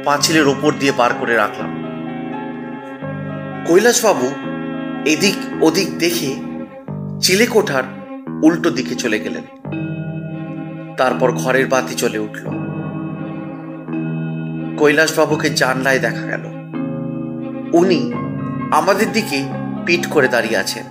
পাঁচিলের 0.03 0.47
ওপর 0.47 0.73
দিয়ে 0.79 0.91
বার 0.91 1.13
করে 1.13 1.35
রাখলাম। 1.35 1.81
কৈলাসবাবু 3.67 4.31
এদিক 5.05 5.63
ওদিক 5.63 5.97
দেখে 5.97 6.35
চিলেকোঠার 7.21 7.83
উল্টো 8.43 8.69
দিকে 8.69 8.95
চলে 8.95 9.19
গেলেন। 9.19 9.43
তারপর 10.97 11.31
ঘরের 11.31 11.67
বাতি 11.67 11.95
চলে 11.95 12.19
উঠল। 12.19 12.45
কৈলাসবাবুকে 14.77 15.49
জানলায় 15.49 15.99
দেখা 15.99 16.25
গেল। 16.27 16.45
উনি 17.73 18.13
আমাদের 18.71 19.11
দিকে 19.13 19.43
পিট 19.85 20.07
করে 20.07 20.27
দাঁড়িয়ে 20.27 20.57
আছেন। 20.57 20.83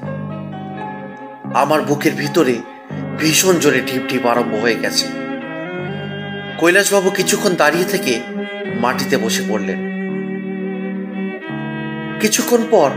আমার 1.54 1.82
বুকের 1.82 2.12
ভিতরে 2.12 2.58
ভীষণ 3.18 3.54
জোরে 3.54 3.80
ঢিপ 3.80 4.02
ঢিপ 4.08 4.26
আরম্ভ 4.26 4.54
হয়ে 4.54 4.74
গেছে। 4.74 5.06
কৈলাসবাবু 6.58 7.10
কিছুক্ষণ 7.10 7.54
দাঁড়িয়ে 7.54 7.84
থেকে 7.84 8.20
মাটিতে 8.80 9.16
বসে 9.16 9.42
পড়লেন। 9.48 9.90
কিছুক্ষণ 12.20 12.62
পর 12.70 12.90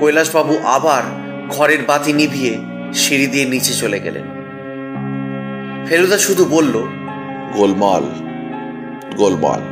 কৈলাসবাবু 0.00 0.58
আবার 0.58 1.02
ঘরের 1.48 1.82
বাতি 1.84 2.12
নিভিয়ে 2.12 2.58
সিঁড়ি 2.94 3.26
দিয়ে 3.26 3.44
নিচে 3.44 3.74
চলে 3.74 4.00
গেলেন। 4.00 4.42
ফেলুদা 5.88 6.18
শুধু 6.18 6.44
বলল 6.44 6.82
গোলমাল 7.52 8.04
গোলমাল। 9.16 9.62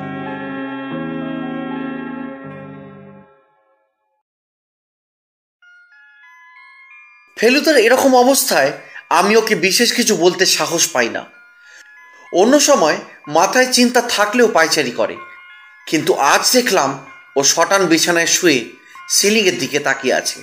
ফেলুদার 7.36 7.76
এরকম 7.76 8.16
অবস্থায় 8.16 8.72
আমি 9.10 9.36
ওকে 9.36 9.54
বিশেষ 9.54 9.92
কিছু 9.92 10.16
বলতে 10.16 10.46
সাহস 10.46 10.88
পাই 10.88 11.08
না। 11.08 11.24
অন্য 12.32 12.60
সময় 12.60 12.96
মাথায় 13.28 13.72
চিন্তা 13.72 14.00
থাকলেও 14.00 14.48
পায়চারি 14.48 14.90
করে। 14.90 15.16
কিন্তু 15.86 16.14
আজ 16.14 16.52
দেখলাম 16.52 16.98
ও 17.36 17.42
শটান 17.42 17.86
বিছানায় 17.86 18.26
শুয়ে 18.26 18.79
সিলিংয়ের 19.10 19.58
দিকে 19.58 19.78
তাকিয়ে 19.78 20.14
আছে। 20.14 20.38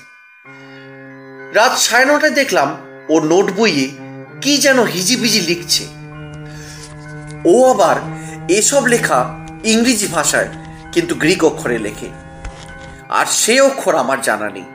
রাত 1.54 1.74
সাড়ে 1.78 2.06
নটায় 2.06 2.32
দেখলাম 2.32 2.70
ও 3.10 3.20
নোট 3.20 3.52
বইয়ে 3.52 3.88
কি 4.42 4.58
যেন 4.58 4.84
হিজিবিজি 4.84 5.42
লিখছে। 5.42 5.84
ও 7.46 7.74
আবার 7.74 7.98
এসব 8.50 8.88
লেখা 8.88 9.20
ইংরেজি 9.64 10.08
ভাষায়, 10.08 10.50
কিন্তু 10.92 11.16
গ্রিক 11.16 11.44
অক্ষরে 11.44 11.78
লেখে। 11.78 12.10
আর 13.10 13.26
সে 13.26 13.62
অক্ষর 13.62 13.96
আমার 13.96 14.22
জানা 14.22 14.50
নেই। 14.50 14.68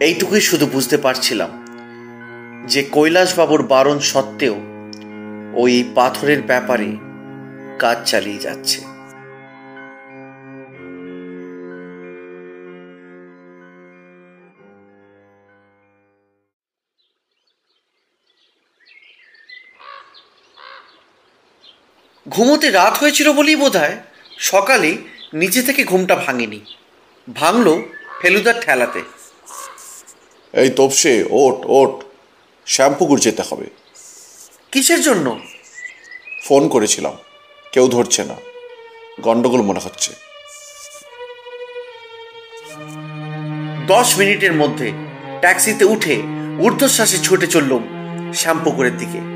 এইটুকুই 0.00 0.40
শুধু 0.40 0.66
বুঝতে 0.66 0.96
পারছিলাম 0.96 1.50
যে 2.66 2.82
কৈলাসবাবুর 2.82 3.62
বারণ 3.62 3.98
সত্ত্বেও 3.98 4.56
ওই 5.54 5.92
পাথরের 5.94 6.42
ব্যাপারে 6.42 6.96
কাজ 7.78 7.98
চালিয়ে 8.10 8.38
যাচ্ছে। 8.38 8.95
ঘুমোতে 22.28 22.70
রাত 22.70 22.98
হয়েছিল 22.98 23.32
বলেই 23.32 23.56
বোধ 23.56 23.76
হয় 23.76 23.96
সকালে 24.38 24.96
নিচে 25.34 25.62
থেকে 25.62 25.84
ঘুমটা 25.84 26.16
ভাঙেনি। 26.16 26.60
ভাঙলো 27.34 27.82
ফেলুদার 28.22 28.60
ঠেলাতে। 28.60 29.02
এই 30.52 30.70
তপসে 30.70 31.24
ওট 31.30 31.54
ওট 31.64 32.04
শ্যাম্পুকুর 32.66 33.18
যেতে 33.18 33.42
হবে। 33.50 33.66
কিসের 34.72 35.00
জন্য? 35.00 35.40
ফোন 36.44 36.68
করেছিলাম। 36.68 37.16
কেউ 37.72 37.88
ধরছে 37.88 38.24
না। 38.24 38.36
গন্ডগোল 39.20 39.62
মনে 39.62 39.80
হচ্ছে। 39.84 40.12
দশ 43.86 44.18
মিনিটের 44.18 44.52
মধ্যে 44.52 44.92
ট্যাক্সিতে 45.40 45.84
উঠে 45.84 46.22
ঊর্ধ্বশ্বাসে 46.60 47.18
ছুটে 47.18 47.46
চললুম 47.46 47.88
শ্যাম্পুকুরের 48.34 48.96
দিকে। 48.98 49.35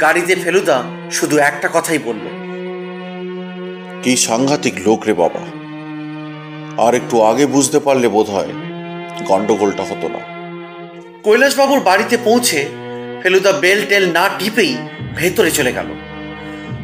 গাড়িতে 0.00 0.34
ফেলুদা 0.34 0.82
শুধু 1.10 1.38
একটা 1.38 1.68
কথাই 1.72 1.98
বলল। 1.98 2.26
কি 4.02 4.16
সাংঘাতিক 4.16 4.74
লোক 4.86 5.04
রে 5.06 5.14
বাবা। 5.14 5.40
আর 6.86 6.94
একটু 6.94 7.22
আগে 7.22 7.46
বুঝতে 7.46 7.78
পারলে 7.78 8.08
বোধ 8.08 8.30
হয় 8.30 8.52
গন্ডগোলটা 9.24 9.82
হতো 9.82 10.08
না। 10.08 10.18
কৈলাসবাবুর 11.22 11.80
বাড়িতে 11.80 12.16
পৌঁছে 12.24 12.68
ফেলুদা 13.22 13.52
বেল 13.52 13.86
টেল 13.88 14.12
না 14.12 14.28
টিপেই 14.38 14.76
ভেতরে 15.16 15.50
চলে 15.50 15.72
গেল। 15.72 15.86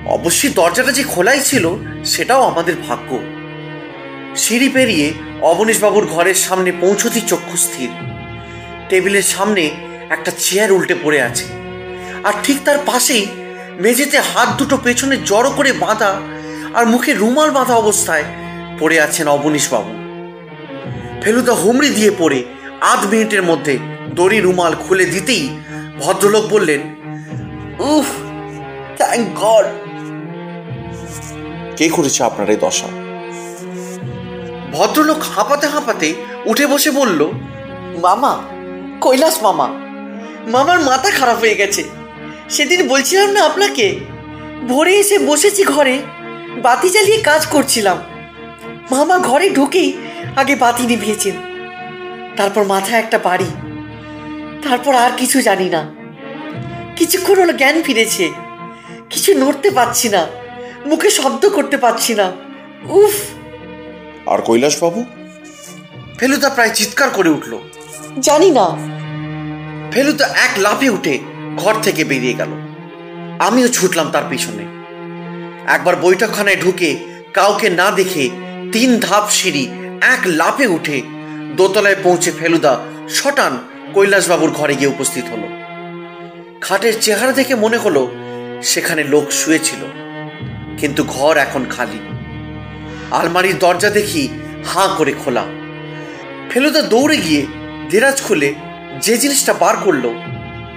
অবশ্যই 0.07 0.49
দরজাটা 0.49 0.93
যে 0.93 1.03
খোলাই 1.03 1.41
ছিল 1.41 1.75
সেটাও 2.05 2.43
আমাদের 2.43 2.75
ভাগ্য। 2.89 3.19
সিঁড়ি 4.37 4.69
পেরিয়ে 4.69 5.13
অবনীশবাবুর 5.41 6.07
ঘরের 6.07 6.35
সামনে 6.35 6.73
পৌঁছতি 6.81 7.21
চক্ষু 7.21 7.57
স্থির। 7.57 7.91
টেবিলের 8.89 9.23
সামনে 9.23 9.71
একটা 10.11 10.31
চেয়ার 10.39 10.73
উল্টে 10.73 10.95
পড়ে 11.03 11.23
আছে। 11.23 11.64
আর 12.25 12.33
ঠিক 12.45 12.59
তার 12.65 12.79
পাশেই 12.87 13.27
মেঝেতে 13.81 14.19
হাত 14.19 14.49
দুটো 14.59 14.77
পেছনে 14.77 15.17
জড়ো 15.17 15.51
করে 15.51 15.73
বাঁধা 15.73 16.21
আর 16.75 16.87
মুখে 16.87 17.13
রুমাল 17.13 17.51
বাঁধা 17.51 17.75
অবস্থায় 17.75 18.25
পড়ে 18.81 19.01
আছেন 19.01 19.29
অবনীশবাবু। 19.29 19.93
ফেলুদা 21.23 21.53
হুমড়ি 21.53 21.91
দিয়ে 21.91 22.11
পড়ে 22.19 22.45
আধ 22.81 23.07
মিনিটের 23.07 23.43
মধ্যে 23.43 23.79
দড়ি 24.15 24.41
রুমাল 24.41 24.75
খুলে 24.75 25.07
দিতেই 25.07 25.45
ভদ্রলোক 25.99 26.45
বললেন 26.49 26.81
উফ 27.79 28.09
থ্যাংক 28.97 29.39
গড 29.41 29.67
কে 31.77 31.89
করেছে 31.89 32.25
আপনার 32.25 32.51
এই 32.51 32.57
দশা? 32.57 32.89
ভদ্রলোক 34.73 35.21
হাঁপাতে 35.35 35.67
হাঁপাতে 35.67 36.15
উঠে 36.45 36.67
বসে 36.67 36.91
বলল 36.91 37.21
মামা 38.03 38.33
কৈলাস 39.01 39.43
মামা 39.43 39.69
মামার 40.47 40.81
মাথা 40.81 41.11
খারাপ 41.11 41.39
হয়ে 41.39 41.55
গেছে। 41.55 42.04
সেদিন 42.51 42.89
বলছিলাম 42.89 43.31
না 43.31 43.41
আপনাকে? 43.43 44.01
ভোরে 44.69 44.95
এসে 44.95 45.19
বসেছি 45.19 45.65
ঘরে 45.65 46.03
বাতি 46.57 46.91
জ্বালিয়ে 46.91 47.21
কাজ 47.21 47.47
করছিলাম। 47.47 48.03
মামা 48.91 49.19
ঘরে 49.19 49.51
ঢুকেই 49.51 49.93
আগে 50.37 50.57
বাতি 50.57 50.87
নিভিয়েছেন। 50.87 51.35
তারপর 52.37 52.65
মাথায় 52.65 53.03
একটা 53.03 53.19
বাড়ি। 53.19 53.45
তারপর 54.69 54.95
আর 54.95 55.11
কিছু 55.17 55.41
জানি 55.41 55.69
না। 55.69 55.95
কিছুক্ষণ 56.97 57.41
হলো 57.41 57.53
জ্ঞান 57.53 57.83
ফিরেছে। 57.83 58.33
কিছু 59.11 59.35
নড়তে 59.35 59.71
পারছি 59.71 60.09
না। 60.09 60.27
মুখে 60.87 61.11
শব্দ 61.11 61.49
করতে 61.49 61.77
পারছি 61.77 62.15
না। 62.15 62.33
উফ! 62.85 63.13
আর 64.29 64.39
কৈলাসবাবু 64.39 65.05
ফেলুদা 66.19 66.51
প্রায় 66.51 66.71
চিৎকার 66.71 67.11
করে 67.11 67.29
উঠল। 67.29 67.59
জানি 68.21 68.51
না। 68.51 68.77
ফেলুদা 69.93 70.27
এক 70.27 70.51
লাফে 70.59 70.91
উঠে 70.91 71.19
ঘর 71.57 71.75
থেকে 71.83 72.03
বেরিয়ে 72.05 72.39
গেল। 72.41 72.53
আমিও 73.39 73.69
ছুটলাম 73.69 74.07
তার 74.11 74.27
পিছনে। 74.31 74.65
একবার 75.67 75.95
বৈঠকখানায় 75.97 76.61
ঢুকে 76.63 76.91
কাউকে 77.35 77.69
না 77.71 77.89
দেখে 77.91 78.25
তিন 78.73 78.91
ধাপ 79.01 79.25
সিঁড়ি 79.31 79.65
এক 80.15 80.21
লাফে 80.27 80.67
উঠে 80.67 80.97
দোতলায় 81.57 81.99
পৌঁছে 82.03 82.31
ফেলুদা 82.31 82.75
শটান 83.09 83.55
কৈলাসবাবুর 83.95 84.51
ঘরে 84.51 84.75
গিয়ে 84.75 84.93
উপস্থিত 84.95 85.25
হলো। 85.33 85.49
খাটের 86.61 86.95
চেহারা 87.01 87.33
দেখে 87.33 87.55
মনে 87.55 87.77
হলো 87.77 88.03
সেখানে 88.63 89.03
লোক 89.05 89.27
শুয়েছিল, 89.31 89.83
কিন্তু 90.79 91.01
ঘর 91.05 91.35
এখন 91.37 91.63
খালি। 91.71 92.01
আলমারির 93.11 93.57
দরজা 93.59 93.91
দেখি 93.91 94.23
হাঁ 94.67 94.89
করে 94.97 95.13
খোলা। 95.25 95.45
ফেলুদা 96.51 96.83
দৌড়ে 96.83 97.17
গিয়ে 97.17 97.43
দেরাজ 97.91 98.19
খুলে 98.23 98.51
যে 99.03 99.15
জিনিসটা 99.17 99.53
বার 99.53 99.77
করল 99.77 100.05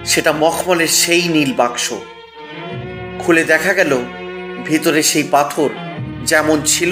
সেটা 0.08 0.32
মখমলের 0.32 0.88
সেই 0.88 1.28
নীল 1.28 1.54
বাক্স। 1.54 1.94
খুলে 3.20 3.44
দেখা 3.44 3.74
গেল 3.74 3.92
ভিতরে 4.66 5.04
সেই 5.04 5.24
পাথর 5.32 5.70
যেমন 6.26 6.62
ছিল 6.66 6.92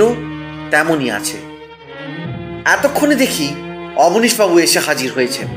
তেমনই 0.71 1.12
আছে। 1.12 1.38
এতক্ষণে 2.65 3.15
দেখি 3.15 3.47
অবনীশবাবু 3.95 4.60
এসে 4.60 4.80
হাজির 4.80 5.12
হয়েছেন। 5.15 5.47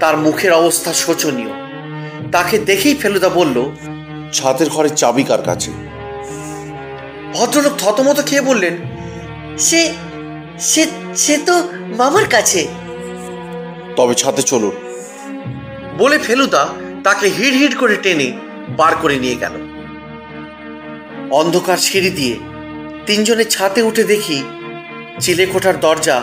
তার 0.00 0.16
মুখের 0.16 0.52
অবস্থা 0.52 0.92
শোচনীয়। 0.92 1.52
তাকে 2.32 2.58
দেখেই 2.58 2.94
ফেলুদা 2.94 3.28
বলল 3.28 3.56
ছাদের 4.32 4.68
ঘরের 4.68 4.94
চাবি 4.94 5.22
কার 5.22 5.42
কাছে? 5.42 5.70
ভদ্রলোক 7.32 7.72
থতমত 7.78 8.26
খেয়ে 8.26 8.40
বললেন 8.40 8.74
সে 9.58 9.92
সে 10.58 10.82
সে 11.16 11.34
তো 11.38 11.54
মামার 11.98 12.26
কাছে। 12.30 12.68
তবে 13.96 14.14
ছাদে 14.14 14.42
চলুন। 14.42 14.81
বলে 15.98 16.18
ফেলুদা 16.18 16.62
তাকে 17.04 17.26
হিড় 17.28 17.56
হিড় 17.60 17.76
করে 17.78 17.96
টেনে 17.96 18.28
বার 18.76 18.92
করে 18.96 19.16
নিয়ে 19.18 19.40
গেল। 19.42 19.54
অন্ধকার 21.30 21.78
সিঁড়ি 21.86 22.10
দিয়ে 22.10 22.34
তিনজনে 23.06 23.44
ছাতে 23.44 23.80
উঠে 23.82 24.04
দেখি 24.04 24.38
চিলেকোঠার 25.20 25.76
দরজা 25.80 26.16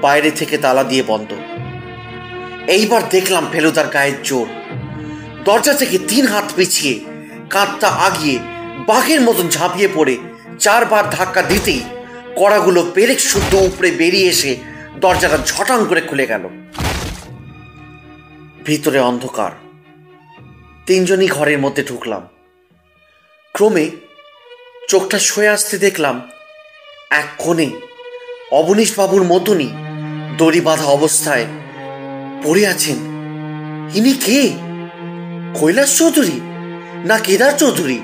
বাইরে 0.00 0.30
থেকে 0.30 0.56
তালা 0.58 0.84
দিয়ে 0.84 1.02
বন্ধ। 1.02 1.30
এইবার 2.66 3.02
দেখলাম 3.10 3.44
ফেলুদার 3.52 3.88
গায়ের 3.88 4.18
জোর। 4.24 4.48
দরজা 5.44 5.72
থেকে 5.72 5.96
তিন 6.10 6.24
হাত 6.26 6.46
পিছিয়ে 6.56 6.94
কাঁধটা 7.50 7.88
আগিয়ে 8.06 8.36
বাঘের 8.86 9.20
মতন 9.20 9.46
ঝাঁপিয়ে 9.48 9.88
পড়ে 9.94 10.14
চারবার 10.58 11.04
ধাক্কা 11.10 11.42
দিতেই 11.42 11.82
কড়াগুলো 12.36 12.80
পেরেক 12.94 13.20
শুদ্ধ 13.20 13.52
উপরে 13.68 13.90
বেরিয়ে 13.90 14.28
এসে 14.28 14.52
দরজাটা 15.00 15.38
ঝটাং 15.46 15.78
করে 15.88 16.00
খুলে 16.00 16.26
গেল। 16.26 16.44
ভিতরে 18.64 19.00
অন্ধকার। 19.00 19.50
তিনজনই 20.86 21.26
ঘরের 21.26 21.58
মধ্যে 21.58 21.82
ঢুকলাম। 21.82 22.28
ক্রমে 23.52 23.90
চোখটা 24.88 25.18
সয়ে 25.18 25.48
আসতে 25.48 25.78
দেখলাম 25.78 26.30
এক 27.10 27.24
কোণে 27.38 27.70
অবনীশ 28.50 28.98
বাবুর 28.98 29.24
মতনই 29.24 29.68
দড়ি 30.36 30.60
বাঁধা 30.60 30.84
অবস্থায় 30.84 31.46
পড়ে 32.42 32.66
আছেন। 32.66 32.96
ইনি 33.94 34.12
কে? 34.12 34.50
কৈলাস 35.60 35.98
চৌধুরী 35.98 36.40
না 37.04 37.18
কেদার 37.18 37.58
চৌধুরী? 37.58 37.98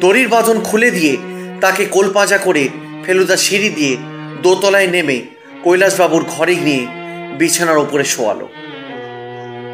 দড়ির 0.00 0.28
বাঁধন 0.28 0.60
খুলে 0.60 0.90
দিয়ে 0.90 1.16
তাকে 1.60 1.84
কোলপাজা 1.84 2.38
করে 2.38 2.68
ফেলুদা 3.04 3.36
সিঁড়ি 3.36 3.70
দিয়ে 3.70 3.96
দোতলায় 4.42 4.86
নেমে 4.86 5.22
কৈলাসবাবুর 5.62 6.24
ঘরে 6.28 6.54
নিয়ে 6.56 6.86
বিছানার 7.38 7.78
ওপরে 7.78 8.04
শোয়ালো। 8.04 8.48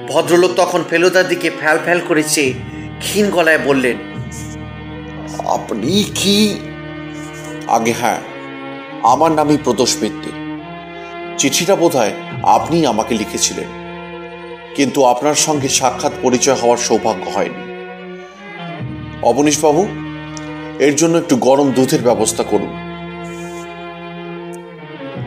ভদ্রলোক 0.08 0.52
তখন 0.56 0.84
ফেলুদার 0.90 1.28
দিকে 1.28 1.50
ফ্যাল 1.60 1.78
ফ্যাল 1.84 2.00
করে 2.08 2.22
চেয়ে 2.22 2.54
ক্ষীণ 3.00 3.30
গলায় 3.30 3.58
বললেন 3.64 3.96
আপনি 5.46 6.04
কি? 6.14 6.58
আগে 7.68 7.92
হ্যাঁ 7.92 8.20
আমার 9.02 9.32
নামই 9.32 9.58
প্রদোষ 9.64 9.96
মিত্তির 10.02 10.36
চিঠিটা 11.38 11.76
বোধহয় 11.76 12.12
আপনি 12.42 12.86
আমাকে 12.86 13.14
লিখেছিলেন। 13.14 13.68
কিন্তু 14.74 15.04
আপনার 15.04 15.34
সঙ্গে 15.34 15.68
সাক্ষাৎ 15.68 16.12
পরিচয় 16.22 16.54
হওয়ার 16.54 16.76
সৌভাগ্য 16.76 17.30
হয়নি। 17.30 17.62
অবনীশবাবু 19.22 19.82
এর 20.78 20.96
জন্য 20.96 21.18
একটু 21.18 21.36
গরম 21.36 21.70
দুধের 21.70 22.02
ব্যবস্থা 22.02 22.42
করুন। 22.42 22.72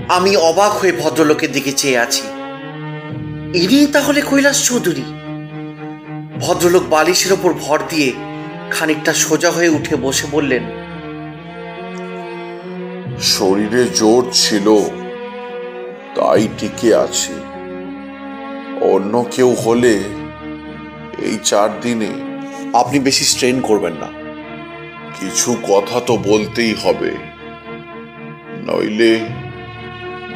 আমি 0.10 0.36
অবাক 0.36 0.72
হয়ে 0.72 0.92
ভদ্রলোকের 0.92 1.52
দিকে 1.52 1.72
চেয়ে 1.72 1.98
আছি। 1.98 2.41
ইনি 3.56 3.88
তাহলে 3.88 4.22
কৈলাস 4.22 4.66
চৌধুরী। 4.66 5.04
ভদ্রলোক 6.40 6.84
বালিশের 6.90 7.34
ওপর 7.34 7.54
ভর 7.54 7.80
দিয়ে 7.90 8.14
খানিকটা 8.72 9.14
সোজা 9.14 9.52
হয়ে 9.52 9.70
উঠে 9.70 9.96
বসে 9.96 10.28
বললেন 10.32 10.64
শরীরে 13.20 13.88
জোর 13.96 14.30
ছিল 14.34 14.80
তাই 16.16 16.48
টিকে 16.58 16.96
আছে। 16.96 17.34
অন্য 18.82 19.26
কেউ 19.32 19.54
হলে 19.54 20.04
এই 21.22 21.38
চার 21.44 21.82
দিনে 21.82 22.12
আপনি 22.74 23.00
বেশি 23.00 23.26
স্ট্রেন 23.26 23.62
করবেন 23.62 23.94
না। 23.94 24.08
কিছু 25.20 25.58
কথা 25.64 26.00
তো 26.00 26.18
বলতেই 26.18 26.76
হবে। 26.84 27.12
নইলে 28.68 29.20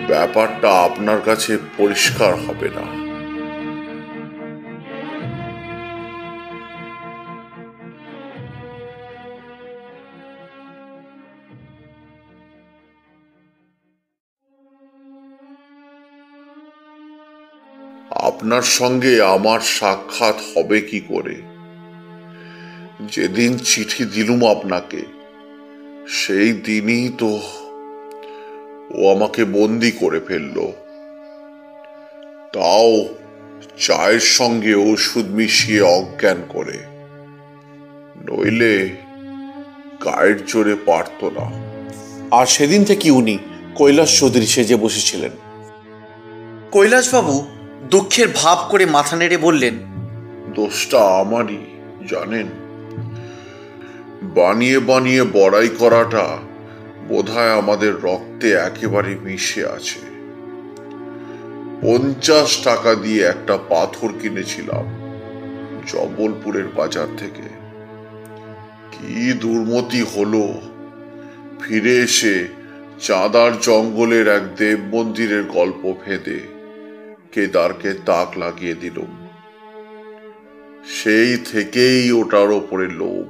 ব্যাপারটা 0.07 0.69
আপনার 0.71 1.21
কাছে 1.25 1.57
পরিষ্কার 1.77 2.35
হবে 2.35 2.69
না। 2.69 3.04
আপনার 18.35 18.61
সঙ্গে 18.61 19.21
আমার 19.21 19.59
সাক্ষাৎ 19.59 20.35
হবে 20.57 20.81
কি 20.81 20.99
করে? 20.99 21.35
যেদিন 23.11 23.57
চিঠি 23.57 24.05
দিলুম 24.05 24.51
আপনাকে 24.51 25.01
সেই 26.07 26.53
দিনই 26.53 27.09
তো 27.17 27.39
ও 28.91 29.15
আমাকে 29.15 29.45
বন্দি 29.45 29.91
করে 29.91 30.19
ফেলল। 30.19 30.71
তাও 32.53 33.05
চায়ের 33.79 34.19
সঙ্গে 34.19 34.75
ওষুধ 34.75 35.25
মিশিয়ে 35.29 35.81
অজ্ঞান 35.81 36.43
করে। 36.49 36.77
নইলে 38.27 38.89
গায়ের 40.05 40.45
জোরে 40.45 40.75
পারত 40.85 41.23
না। 41.23 41.51
আর 42.31 42.45
সেদিন 42.45 42.83
থেকে 42.83 43.11
উনি 43.11 43.37
কৈলাস 43.75 44.19
চৌধুরী 44.19 44.45
সেজে 44.45 44.75
বসেছিলেন। 44.75 45.31
কৈলাসবাবু 46.71 47.47
দুঃখের 47.89 48.27
ভাব 48.35 48.57
করে 48.69 48.85
মাথা 48.85 49.15
নেড়ে 49.15 49.37
বললেন, 49.37 49.75
দোষটা 50.53 50.99
আমারই, 50.99 51.65
জানেন। 52.09 52.47
বানিয়ে 54.21 54.79
বানিয়ে 54.79 55.23
বড়াই 55.23 55.69
করাটা 55.69 56.37
বোধহয় 57.07 57.57
আমাদের 57.57 57.93
রক্তে 57.93 58.51
একেবারে 58.51 59.15
মিশে 59.23 59.67
আছে। 59.67 59.99
পঞ্চাশ 61.81 62.63
টাকা 62.63 62.95
দিয়ে 62.95 63.23
একটা 63.23 63.57
পাথর 63.69 64.09
কিনেছিলাম 64.21 64.85
জবলপুরের 65.87 66.67
বাজার 66.75 67.07
থেকে। 67.17 67.47
কি 68.91 69.33
দুর্মতি 69.33 70.01
হলো। 70.01 70.61
ফিরে 71.59 71.97
এসে 71.97 72.47
চাঁদার 72.99 73.51
জঙ্গলের 73.61 74.27
এক 74.27 74.55
দেব 74.55 74.79
মন্দিরের 74.91 75.43
গল্প 75.43 75.93
ফেঁদে 76.05 76.54
কেদারকে 77.35 77.93
তাক 77.93 78.37
লাগিয়ে 78.37 78.73
দিল। 78.73 79.01
সেই 80.85 81.37
থেকেই 81.37 82.11
ওটার 82.11 82.51
ওপরে 82.51 82.87
লোভ। 82.87 83.27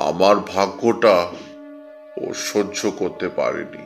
আমার 0.00 0.36
ভাগ্যটা 0.36 1.32
ও 2.20 2.34
সহ্য 2.34 2.90
করতে 2.90 3.28
পারেনি। 3.28 3.84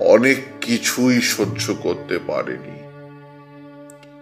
অনেক 0.00 0.38
কিছুই 0.60 1.20
সহ্য 1.20 1.74
করতে 1.82 2.18
পারেনি। 2.18 2.82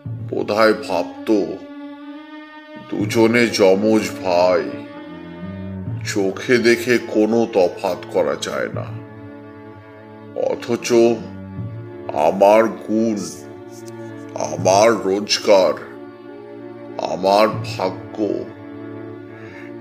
বোধহয় 0.09 0.73
ভাবতো, 0.73 1.47
দুজনে 2.91 3.47
যমজ 3.47 4.03
ভাই, 4.25 4.71
চোখে 6.07 6.59
দেখে 6.59 6.99
কোনো 6.99 7.47
তফাত 7.53 7.99
করা 8.13 8.35
যায় 8.35 8.69
না। 8.69 8.85
অথচ 10.41 10.93
আমার 12.17 12.65
গুণ, 12.65 13.17
আমার 14.35 14.91
রোজগার, 14.91 15.73
আমার 17.13 17.49
ভাগ্য। 17.49 18.27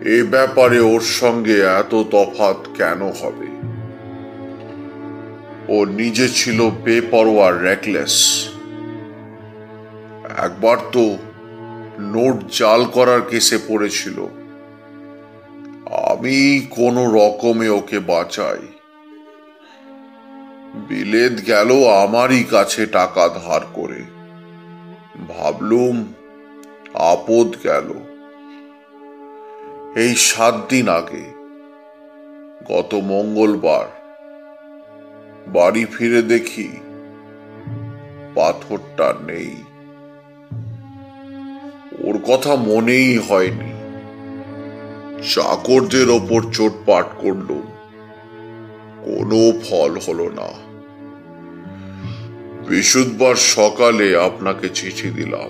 এ 0.08 0.24
ব্যাপারে 0.24 0.80
ওর 0.80 1.02
সঙ্গে 1.02 1.62
এত 1.62 2.04
তফাত 2.12 2.68
কেন 2.78 3.02
হবে? 3.02 3.46
ও 5.68 5.86
নিজে 5.86 6.30
ছিল 6.30 6.70
বেপরোয়া 6.70 7.52
রেকলেস 7.52 8.48
একবার 10.38 10.78
তো 10.92 11.18
নোট 12.00 12.60
জাল 12.60 12.86
করার 12.86 13.22
কেসে 13.22 13.58
পড়েছিল। 13.68 14.28
আমি 16.12 16.68
কোনো 16.70 17.12
রকমে 17.12 17.70
ওকে 17.70 18.00
বাঁচাই। 18.00 18.75
বিলেত 20.76 21.48
গেল 21.48 21.88
আমারই 21.88 22.44
কাছে 22.44 22.86
টাকা 22.86 23.28
ধার 23.28 23.62
করে। 23.74 24.04
ভাবলুম 25.28 26.14
আপদ 26.94 27.56
গেল। 27.64 27.94
এই 29.96 30.16
সাত 30.16 30.56
দিন 30.70 30.90
আগে, 30.90 31.34
গত 32.70 32.94
মঙ্গলবার, 32.94 33.88
বাড়ি 35.48 35.86
ফিরে 35.86 36.22
দেখি 36.22 36.68
পাথরটা 38.36 39.14
নেই। 39.28 39.56
ওর 42.00 42.20
কথা 42.28 42.56
মনেই 42.56 43.18
হয়নি। 43.18 43.72
চাকরদের 45.34 46.10
ওপর 46.10 46.52
চোটপাট 46.52 47.06
করলুম। 47.18 47.64
কোনো 49.06 49.60
ফল 49.70 50.00
হলো 50.08 50.30
না। 50.30 50.65
বৃহস্পতিবার 52.68 53.36
সকালে 53.36 54.18
আপনাকে 54.18 54.70
চিঠি 54.70 55.10
দিলাম। 55.10 55.50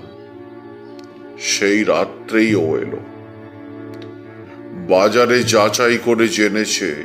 সেই 1.39 1.83
রাত্রেই 1.83 2.55
ও 2.55 2.77
এলো। 2.77 2.97
বাজারে 4.89 5.43
যাচাই 5.43 5.97
করে 6.05 6.27
জেনেছে, 6.27 6.95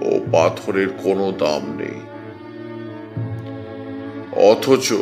ও 0.00 0.20
পাথরের 0.32 0.88
কোনো 0.88 1.32
দাম 1.32 1.76
নেই। 1.76 2.00
অথচ 4.32 4.92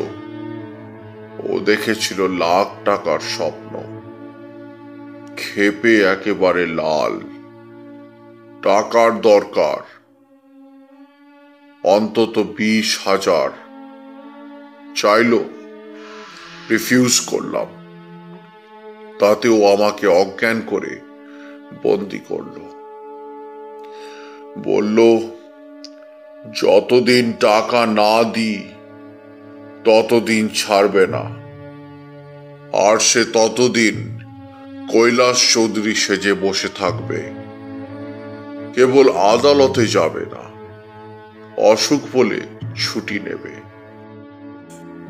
ও 1.51 1.59
দেখেছিল 1.59 2.29
লাখ 2.29 2.85
টাকার 2.85 3.21
স্বপ্ন। 3.21 4.01
খেপে 5.37 6.03
একেবারে 6.03 6.67
লাল। 6.67 7.21
টাকার 8.63 9.21
দরকার। 9.21 9.83
অন্তত 11.85 12.47
বিশ 12.57 13.01
হাজার 13.05 13.51
চাইল 14.97 15.39
রিফিউজ 16.71 17.21
করলাম। 17.21 17.67
তাতেও 19.19 19.67
আমাকে 19.67 20.07
অজ্ঞান 20.07 20.63
করে 20.67 21.01
বন্দি 21.83 22.19
করল। 22.19 22.71
বলল, 24.59 25.19
যতদিন 26.63 27.33
টাকা 27.33 27.87
না 27.87 28.25
দিই, 28.25 28.69
ততদিন 29.85 30.49
ছাড়বে 30.49 31.07
না। 31.07 31.41
আর 32.79 32.99
সে 32.99 33.25
ততদিন 33.25 34.19
কৈলাস 34.93 35.53
চৌধুরী 35.55 35.95
সেজে 35.95 36.35
বসে 36.35 36.69
থাকবে। 36.69 37.31
কেবল 38.75 39.13
আদালতে 39.13 39.87
যাবে 39.87 40.21
না, 40.21 40.51
অসুখ 41.57 42.17
বলে 42.17 42.41
ছুটি 42.77 43.21
নেবে। 43.21 43.70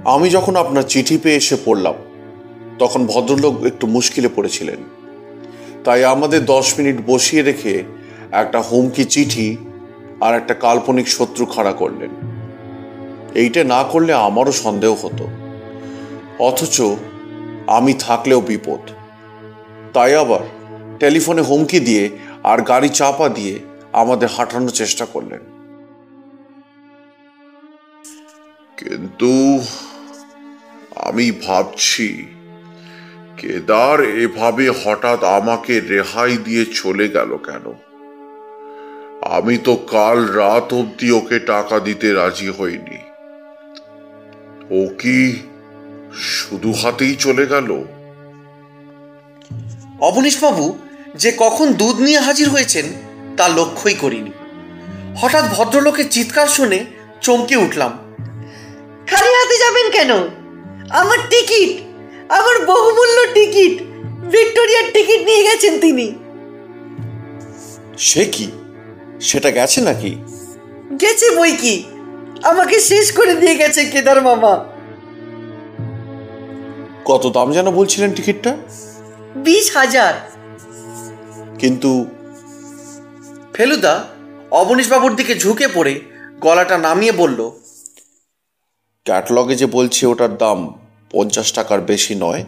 আমি 0.04 0.30
যখন 0.30 0.56
আপনার 0.56 0.82
চিঠি 0.82 1.18
পেয়ে 1.18 1.36
এসে 1.36 1.56
পড়লাম, 1.64 1.94
তখন 2.78 3.06
ভদ্রলোক 3.06 3.64
একটু 3.64 3.86
মুশকিলে 3.86 4.28
পড়েছিলেন। 4.36 4.76
তাই 5.84 6.04
আমাদের 6.04 6.44
দশ 6.44 6.78
মিনিট 6.78 6.96
বসিয়ে 7.06 7.42
রেখে 7.42 7.82
একটা 8.32 8.60
হুমকি 8.60 9.04
চিঠি 9.04 9.56
আর 10.20 10.34
একটা 10.34 10.54
কাল্পনিক 10.54 11.08
শত্রু 11.08 11.46
খাড়া 11.46 11.72
করলেন। 11.72 12.10
এইটা 13.34 13.64
না 13.64 13.82
করলে 13.82 14.12
আমারও 14.12 14.52
সন্দেহ 14.52 15.06
হতো। 15.06 15.28
অথচ 16.38 16.80
আমি 17.66 17.94
থাকলেও 17.94 18.40
বিপদ। 18.40 18.90
তাই 19.92 20.14
আবার 20.14 20.40
টেলিফোনে 20.98 21.42
হুমকি 21.42 21.80
দিয়ে 21.80 22.08
আর 22.42 22.62
গাড়ি 22.62 22.88
চাপা 22.88 23.28
দিয়ে 23.28 23.58
আমাদের 23.92 24.28
হাঁটানোর 24.28 24.70
চেষ্টা 24.70 25.04
করলেন। 25.04 25.40
কিন্তু 28.76 29.60
আমি 31.02 31.30
ভাবছি 31.30 32.26
কেদার 33.36 34.04
এভাবে 34.04 34.68
হঠাৎ 34.68 35.24
আমাকে 35.24 35.80
রেহাই 35.80 36.36
দিয়ে 36.36 36.64
চলে 36.66 37.08
গেল 37.08 37.36
কেন? 37.36 37.72
আমি 39.22 39.58
তো 39.58 39.76
কাল 39.76 40.26
রাত 40.26 40.74
অব্দি 40.74 41.10
ওকে 41.10 41.38
টাকা 41.38 41.80
দিতে 41.80 42.12
রাজি 42.12 42.50
হইনি। 42.50 42.98
ও 44.70 44.88
কি 44.98 45.42
শুধু 46.14 46.72
হাতেই 46.72 47.14
চলে 47.16 47.46
গেল? 47.46 47.84
অবনীশবাবু 50.00 50.78
যে 51.14 51.32
কখন 51.38 51.72
দুধ 51.72 52.00
নিয়ে 52.00 52.18
হাজির 52.18 52.48
হয়েছেন 52.48 52.84
তা 53.36 53.48
লক্ষ্যই 53.48 53.94
করিনি। 53.94 54.30
হঠাৎ 55.16 55.44
ভদ্রলোকের 55.44 56.08
চিৎকার 56.08 56.46
শুনে 56.46 56.84
চমকে 57.20 57.56
উঠলাম। 57.56 57.98
খালি 59.06 59.30
হাতে 59.30 59.56
যাবেন 59.58 59.90
কেন? 59.90 60.39
আমার 60.90 61.18
টিকিট 61.30 61.82
আমার 62.32 62.66
বহুমূল্য 62.66 63.34
টিকিট 63.34 63.82
ভিক্টোরিয়ার 64.30 64.84
টিকিট 64.92 65.22
নিয়ে 65.22 65.42
গেছেন 65.42 65.80
তিনি। 65.80 66.14
সে 67.98 68.24
কি? 68.24 68.50
সেটা 69.20 69.50
গেছে 69.50 69.80
নাকি? 69.80 70.16
গেছে 71.00 71.36
বই 71.36 71.52
কি? 71.52 71.84
আমাকে 72.42 72.80
শেষ 72.80 73.12
করে 73.12 73.34
দিয়ে 73.34 73.54
গেছে 73.56 73.84
কেদার 73.84 74.22
মামা। 74.22 74.64
কত 77.04 77.26
দাম 77.26 77.52
যেন 77.52 77.70
বলছিলেন 77.70 78.12
টিকিটটা? 78.12 78.56
বিশ 79.36 79.76
হাজার। 79.76 80.14
কিন্তু 81.58 82.06
ফেলুদা 83.54 84.04
অবনীশবাবুর 84.50 85.16
দিকে 85.16 85.34
ঝুঁকে 85.34 85.68
পড়ে 85.68 86.00
গলাটা 86.40 86.78
নামিয়ে 86.78 87.12
বলল 87.12 87.50
ক্যাটলগে 89.04 89.54
যে 89.54 89.66
বলছে 89.66 90.06
ওটার 90.06 90.36
দাম 90.36 90.79
পঞ্চাশ 91.10 91.52
টাকার 91.52 91.80
বেশি 91.80 92.14
নয়। 92.14 92.44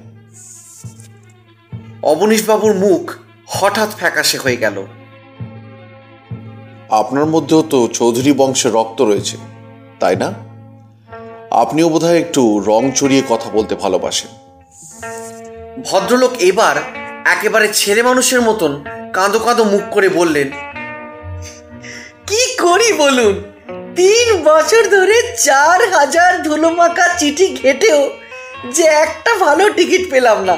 অবনীশবাবুর 2.03 2.75
মুখ 2.75 3.15
হঠাৎ 3.47 3.91
ফ্যাকাশে 3.97 4.39
হয়ে 4.39 4.57
গেল। 4.57 4.87
আপনার 6.91 7.27
মধ্যেও 7.27 7.63
তো 7.63 7.89
চৌধুরী 7.89 8.33
বংশের 8.33 8.73
রক্ত 8.73 9.03
রয়েছে 9.03 9.37
তাই 10.01 10.17
না? 10.17 10.35
আপনিও 11.51 11.89
বোধহয় 11.89 12.19
একটু 12.19 12.65
রং 12.67 12.91
চড়িয়ে 12.95 13.23
কথা 13.29 13.51
বলতে 13.51 13.75
ভালোবাসেন। 13.75 14.31
ভদ্রলোক 15.85 16.33
এবার 16.39 16.77
একেবারে 17.25 17.69
ছেলে 17.73 18.03
মানুষের 18.03 18.41
মতন 18.41 18.85
কাঁদো 19.13 19.39
কাঁদো 19.39 19.65
মুখ 19.65 19.83
করে 19.91 20.09
বললেন 20.09 20.49
কি 22.27 22.57
করি 22.59 22.93
বলুন? 22.93 23.43
তিন 23.97 24.43
বছর 24.45 24.89
ধরে 24.91 25.37
চার 25.37 25.95
হাজার 25.95 26.43
ধুলোমাখা 26.43 27.19
চিঠি 27.19 27.57
ঘেটেও 27.63 28.11
যে 28.77 28.83
একটা 28.83 29.33
ভালো 29.45 29.65
টিকিট 29.69 30.11
পেলাম 30.11 30.45
না। 30.45 30.57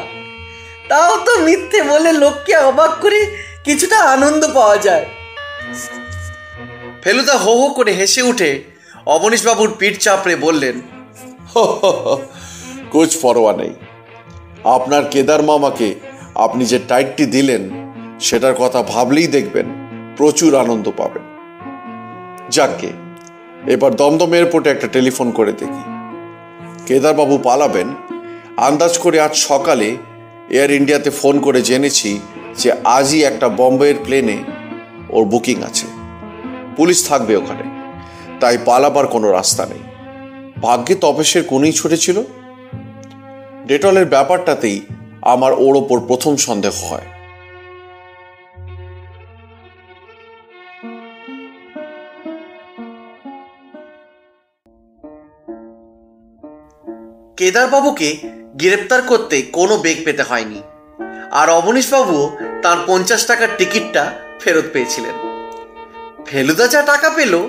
তাও 0.88 1.12
তো 1.27 1.33
মিথ্যে 1.40 1.83
বলে 1.83 2.12
লোককে 2.12 2.57
অবাক 2.57 2.93
করে 3.01 3.21
কিছুটা 3.64 3.99
আনন্দ 3.99 4.43
পাওয়া 4.55 4.77
যায়। 4.77 5.07
ফেলুদা 7.03 7.37
হো 7.37 7.53
হো 7.61 7.69
করে 7.69 7.93
হেসে 7.93 8.23
উঠে 8.23 8.51
অবনীশবাবুর 9.07 9.71
পিঠ 9.79 9.95
চাপড়ে 9.99 10.37
বললেন 10.37 10.77
কোচ 12.93 13.17
পরোয়া 13.23 13.53
নেই। 13.57 13.73
আপনার 14.64 15.03
কেদার 15.11 15.43
মামাকে 15.43 15.95
আপনি 16.35 16.64
যে 16.64 16.79
টাইটটি 16.88 17.27
দিলেন, 17.27 17.62
সেটার 18.21 18.55
কথা 18.55 18.83
ভাবলেই 18.83 19.27
দেখবেন, 19.27 19.67
প্রচুর 20.17 20.55
আনন্দ 20.55 20.90
পাবেন। 20.97 21.25
যাকে 22.51 22.90
এবার 23.67 23.95
দমদম 23.97 24.33
এয়ারপোর্টে 24.35 24.71
একটা 24.71 24.88
টেলিফোন 24.88 25.31
করে 25.31 25.53
দেখি। 25.53 25.94
কেদারবাবু 26.87 27.38
পালাবেন। 27.38 27.88
আন্দাজ 28.57 28.99
করে 28.99 29.20
আজ 29.20 29.37
সকালে 29.37 29.97
এয়ার 30.51 30.70
ইন্ডিয়াতে 30.70 31.11
ফোন 31.11 31.40
করে 31.40 31.62
জেনেছি 31.62 32.20
যে 32.59 32.73
আজই 32.85 33.23
একটা 33.23 33.49
বম্বের 33.49 33.94
প্লেনে 34.05 34.38
ওর 35.11 35.25
বুকিং 35.25 35.62
আছে। 35.62 35.87
পুলিশ 36.77 37.09
থাকবে 37.09 37.37
ওখানে। 37.37 37.62
তাই 38.40 38.59
পালাবার 38.64 39.07
কোনো 39.07 39.33
রাস্তা 39.33 39.66
নেই। 39.66 39.79
ভাগ্যে 40.62 40.94
তপেশের 40.94 41.44
কোনেই 41.44 41.73
ছুটেছিল। 41.73 42.23
ডেটলের 43.66 44.07
ব্যাপারটাতেই 44.07 44.81
আমার 45.23 45.53
ওর 45.53 45.77
ওপর 45.77 46.01
প্রথম 46.01 46.37
সন্দেহ 46.37 46.73
হয়। 46.85 47.13
কেদারবাবুকে 57.37 58.16
গ্রেপ্তার 58.55 59.03
করতে 59.03 59.42
কোনো 59.42 59.77
বেগ 59.77 60.05
পেতে 60.05 60.23
হয়নি। 60.23 60.62
আর 61.31 61.51
অবনীশবাবুও 61.51 62.37
তার 62.62 62.77
পঞ্চাশ 62.87 63.27
টাকার 63.27 63.49
টিকিটটা 63.59 64.12
ফেরত 64.40 64.64
পেয়েছিলেন। 64.73 65.14
ফেলুদা 66.27 66.66
যা 66.66 66.83
টাকা 66.83 67.11
পেল, 67.11 67.49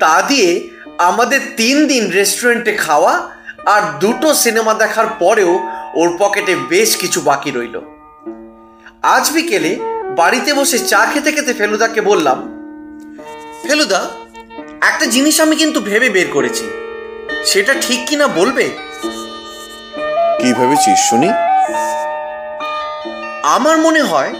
তা 0.00 0.22
দিয়ে 0.28 0.70
আমাদের 0.98 1.40
তিন 1.56 1.86
দিন 1.86 2.10
রেস্টুরেন্টে 2.10 2.72
খাওয়া 2.72 3.30
আর 3.66 3.82
দুটো 4.00 4.34
সিনেমা 4.34 4.74
দেখার 4.74 5.06
পরেও 5.18 5.58
ওর 5.94 6.16
পকেটে 6.18 6.56
বেশ 6.56 6.96
কিছু 6.96 7.20
বাকি 7.20 7.50
রইল। 7.50 7.80
আজ 9.02 9.30
বিকেলে 9.30 9.76
বাড়িতে 10.16 10.54
বসে 10.54 10.78
চা 10.78 11.06
খেতে 11.06 11.32
খেতে 11.32 11.54
ফেলুদাকে 11.54 12.00
বললাম, 12.00 12.38
ফেলুদা, 13.62 14.08
একটা 14.80 15.06
জিনিস 15.06 15.40
আমি 15.40 15.56
কিন্তু 15.56 15.80
ভেবে 15.80 16.08
বের 16.08 16.26
করেছি। 16.32 16.70
সেটা 17.44 17.74
ঠিক 17.80 18.00
কিনা 18.08 18.26
বলবে? 18.26 18.85
কি 20.46 20.52
ভেবেছিস 20.52 20.98
শুনি? 21.10 21.28
আমার 23.42 23.78
মনে 23.78 24.02
হয় 24.02 24.34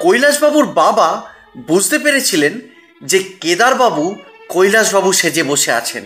কৈলাসবাবুর 0.00 0.66
বাবা 0.66 1.22
বুঝতে 1.66 1.98
পেরেছিলেন 1.98 2.60
যে 3.02 3.18
কেদারবাবু 3.40 4.14
কৈলাসবাবু 4.48 5.12
সেজে 5.12 5.42
বসে 5.42 5.72
আছেন। 5.72 6.04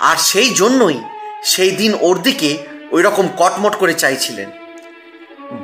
আর 0.00 0.16
সেই 0.16 0.50
জন্যই 0.50 1.00
সেই 1.44 1.70
দিন 1.70 1.94
ওর 2.00 2.22
দিকে 2.22 2.58
ওই 2.90 3.02
রকম 3.02 3.28
কটমট 3.36 3.74
করে 3.76 3.94
চাইছিলেন। 3.94 4.50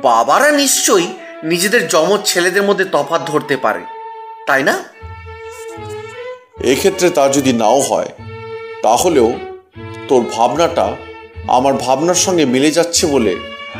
বাবারা 0.01 0.51
নিশ্চয়ই 0.51 1.07
নিজেদের 1.43 1.87
যমজ 1.87 2.19
ছেলেদের 2.25 2.63
মধ্যে 2.63 2.85
তফাত 2.85 3.21
ধরতে 3.21 3.57
পারে 3.57 3.83
তাই 4.47 4.63
না? 4.63 4.83
এক্ষেত্রে 6.63 7.09
তা 7.09 7.29
যদি 7.29 7.53
নাও 7.53 7.79
হয় 7.79 8.09
তাহলেও 8.83 9.33
তোর 10.07 10.21
ভাবনাটা 10.33 10.95
আমার 11.47 11.73
ভাবনার 11.73 12.15
সঙ্গে 12.15 12.45
মিলে 12.45 12.71
যাচ্ছে 12.71 13.07
বলে 13.07 13.35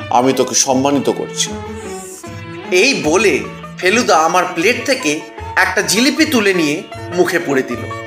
আমি 0.09 0.33
তোকে 0.33 0.55
সম্মানিত 0.55 1.09
করছি। 1.09 1.49
এই 2.71 3.01
বলে 3.03 3.39
ফেলুদা 3.77 4.17
আমার 4.17 4.45
প্লেট 4.55 4.85
থেকে 4.85 5.21
একটা 5.55 5.81
জিলিপি 5.81 6.25
তুলে 6.25 6.53
নিয়ে 6.53 6.83
মুখে 7.15 7.39
পড়ে 7.39 7.63
দিল। 7.63 8.06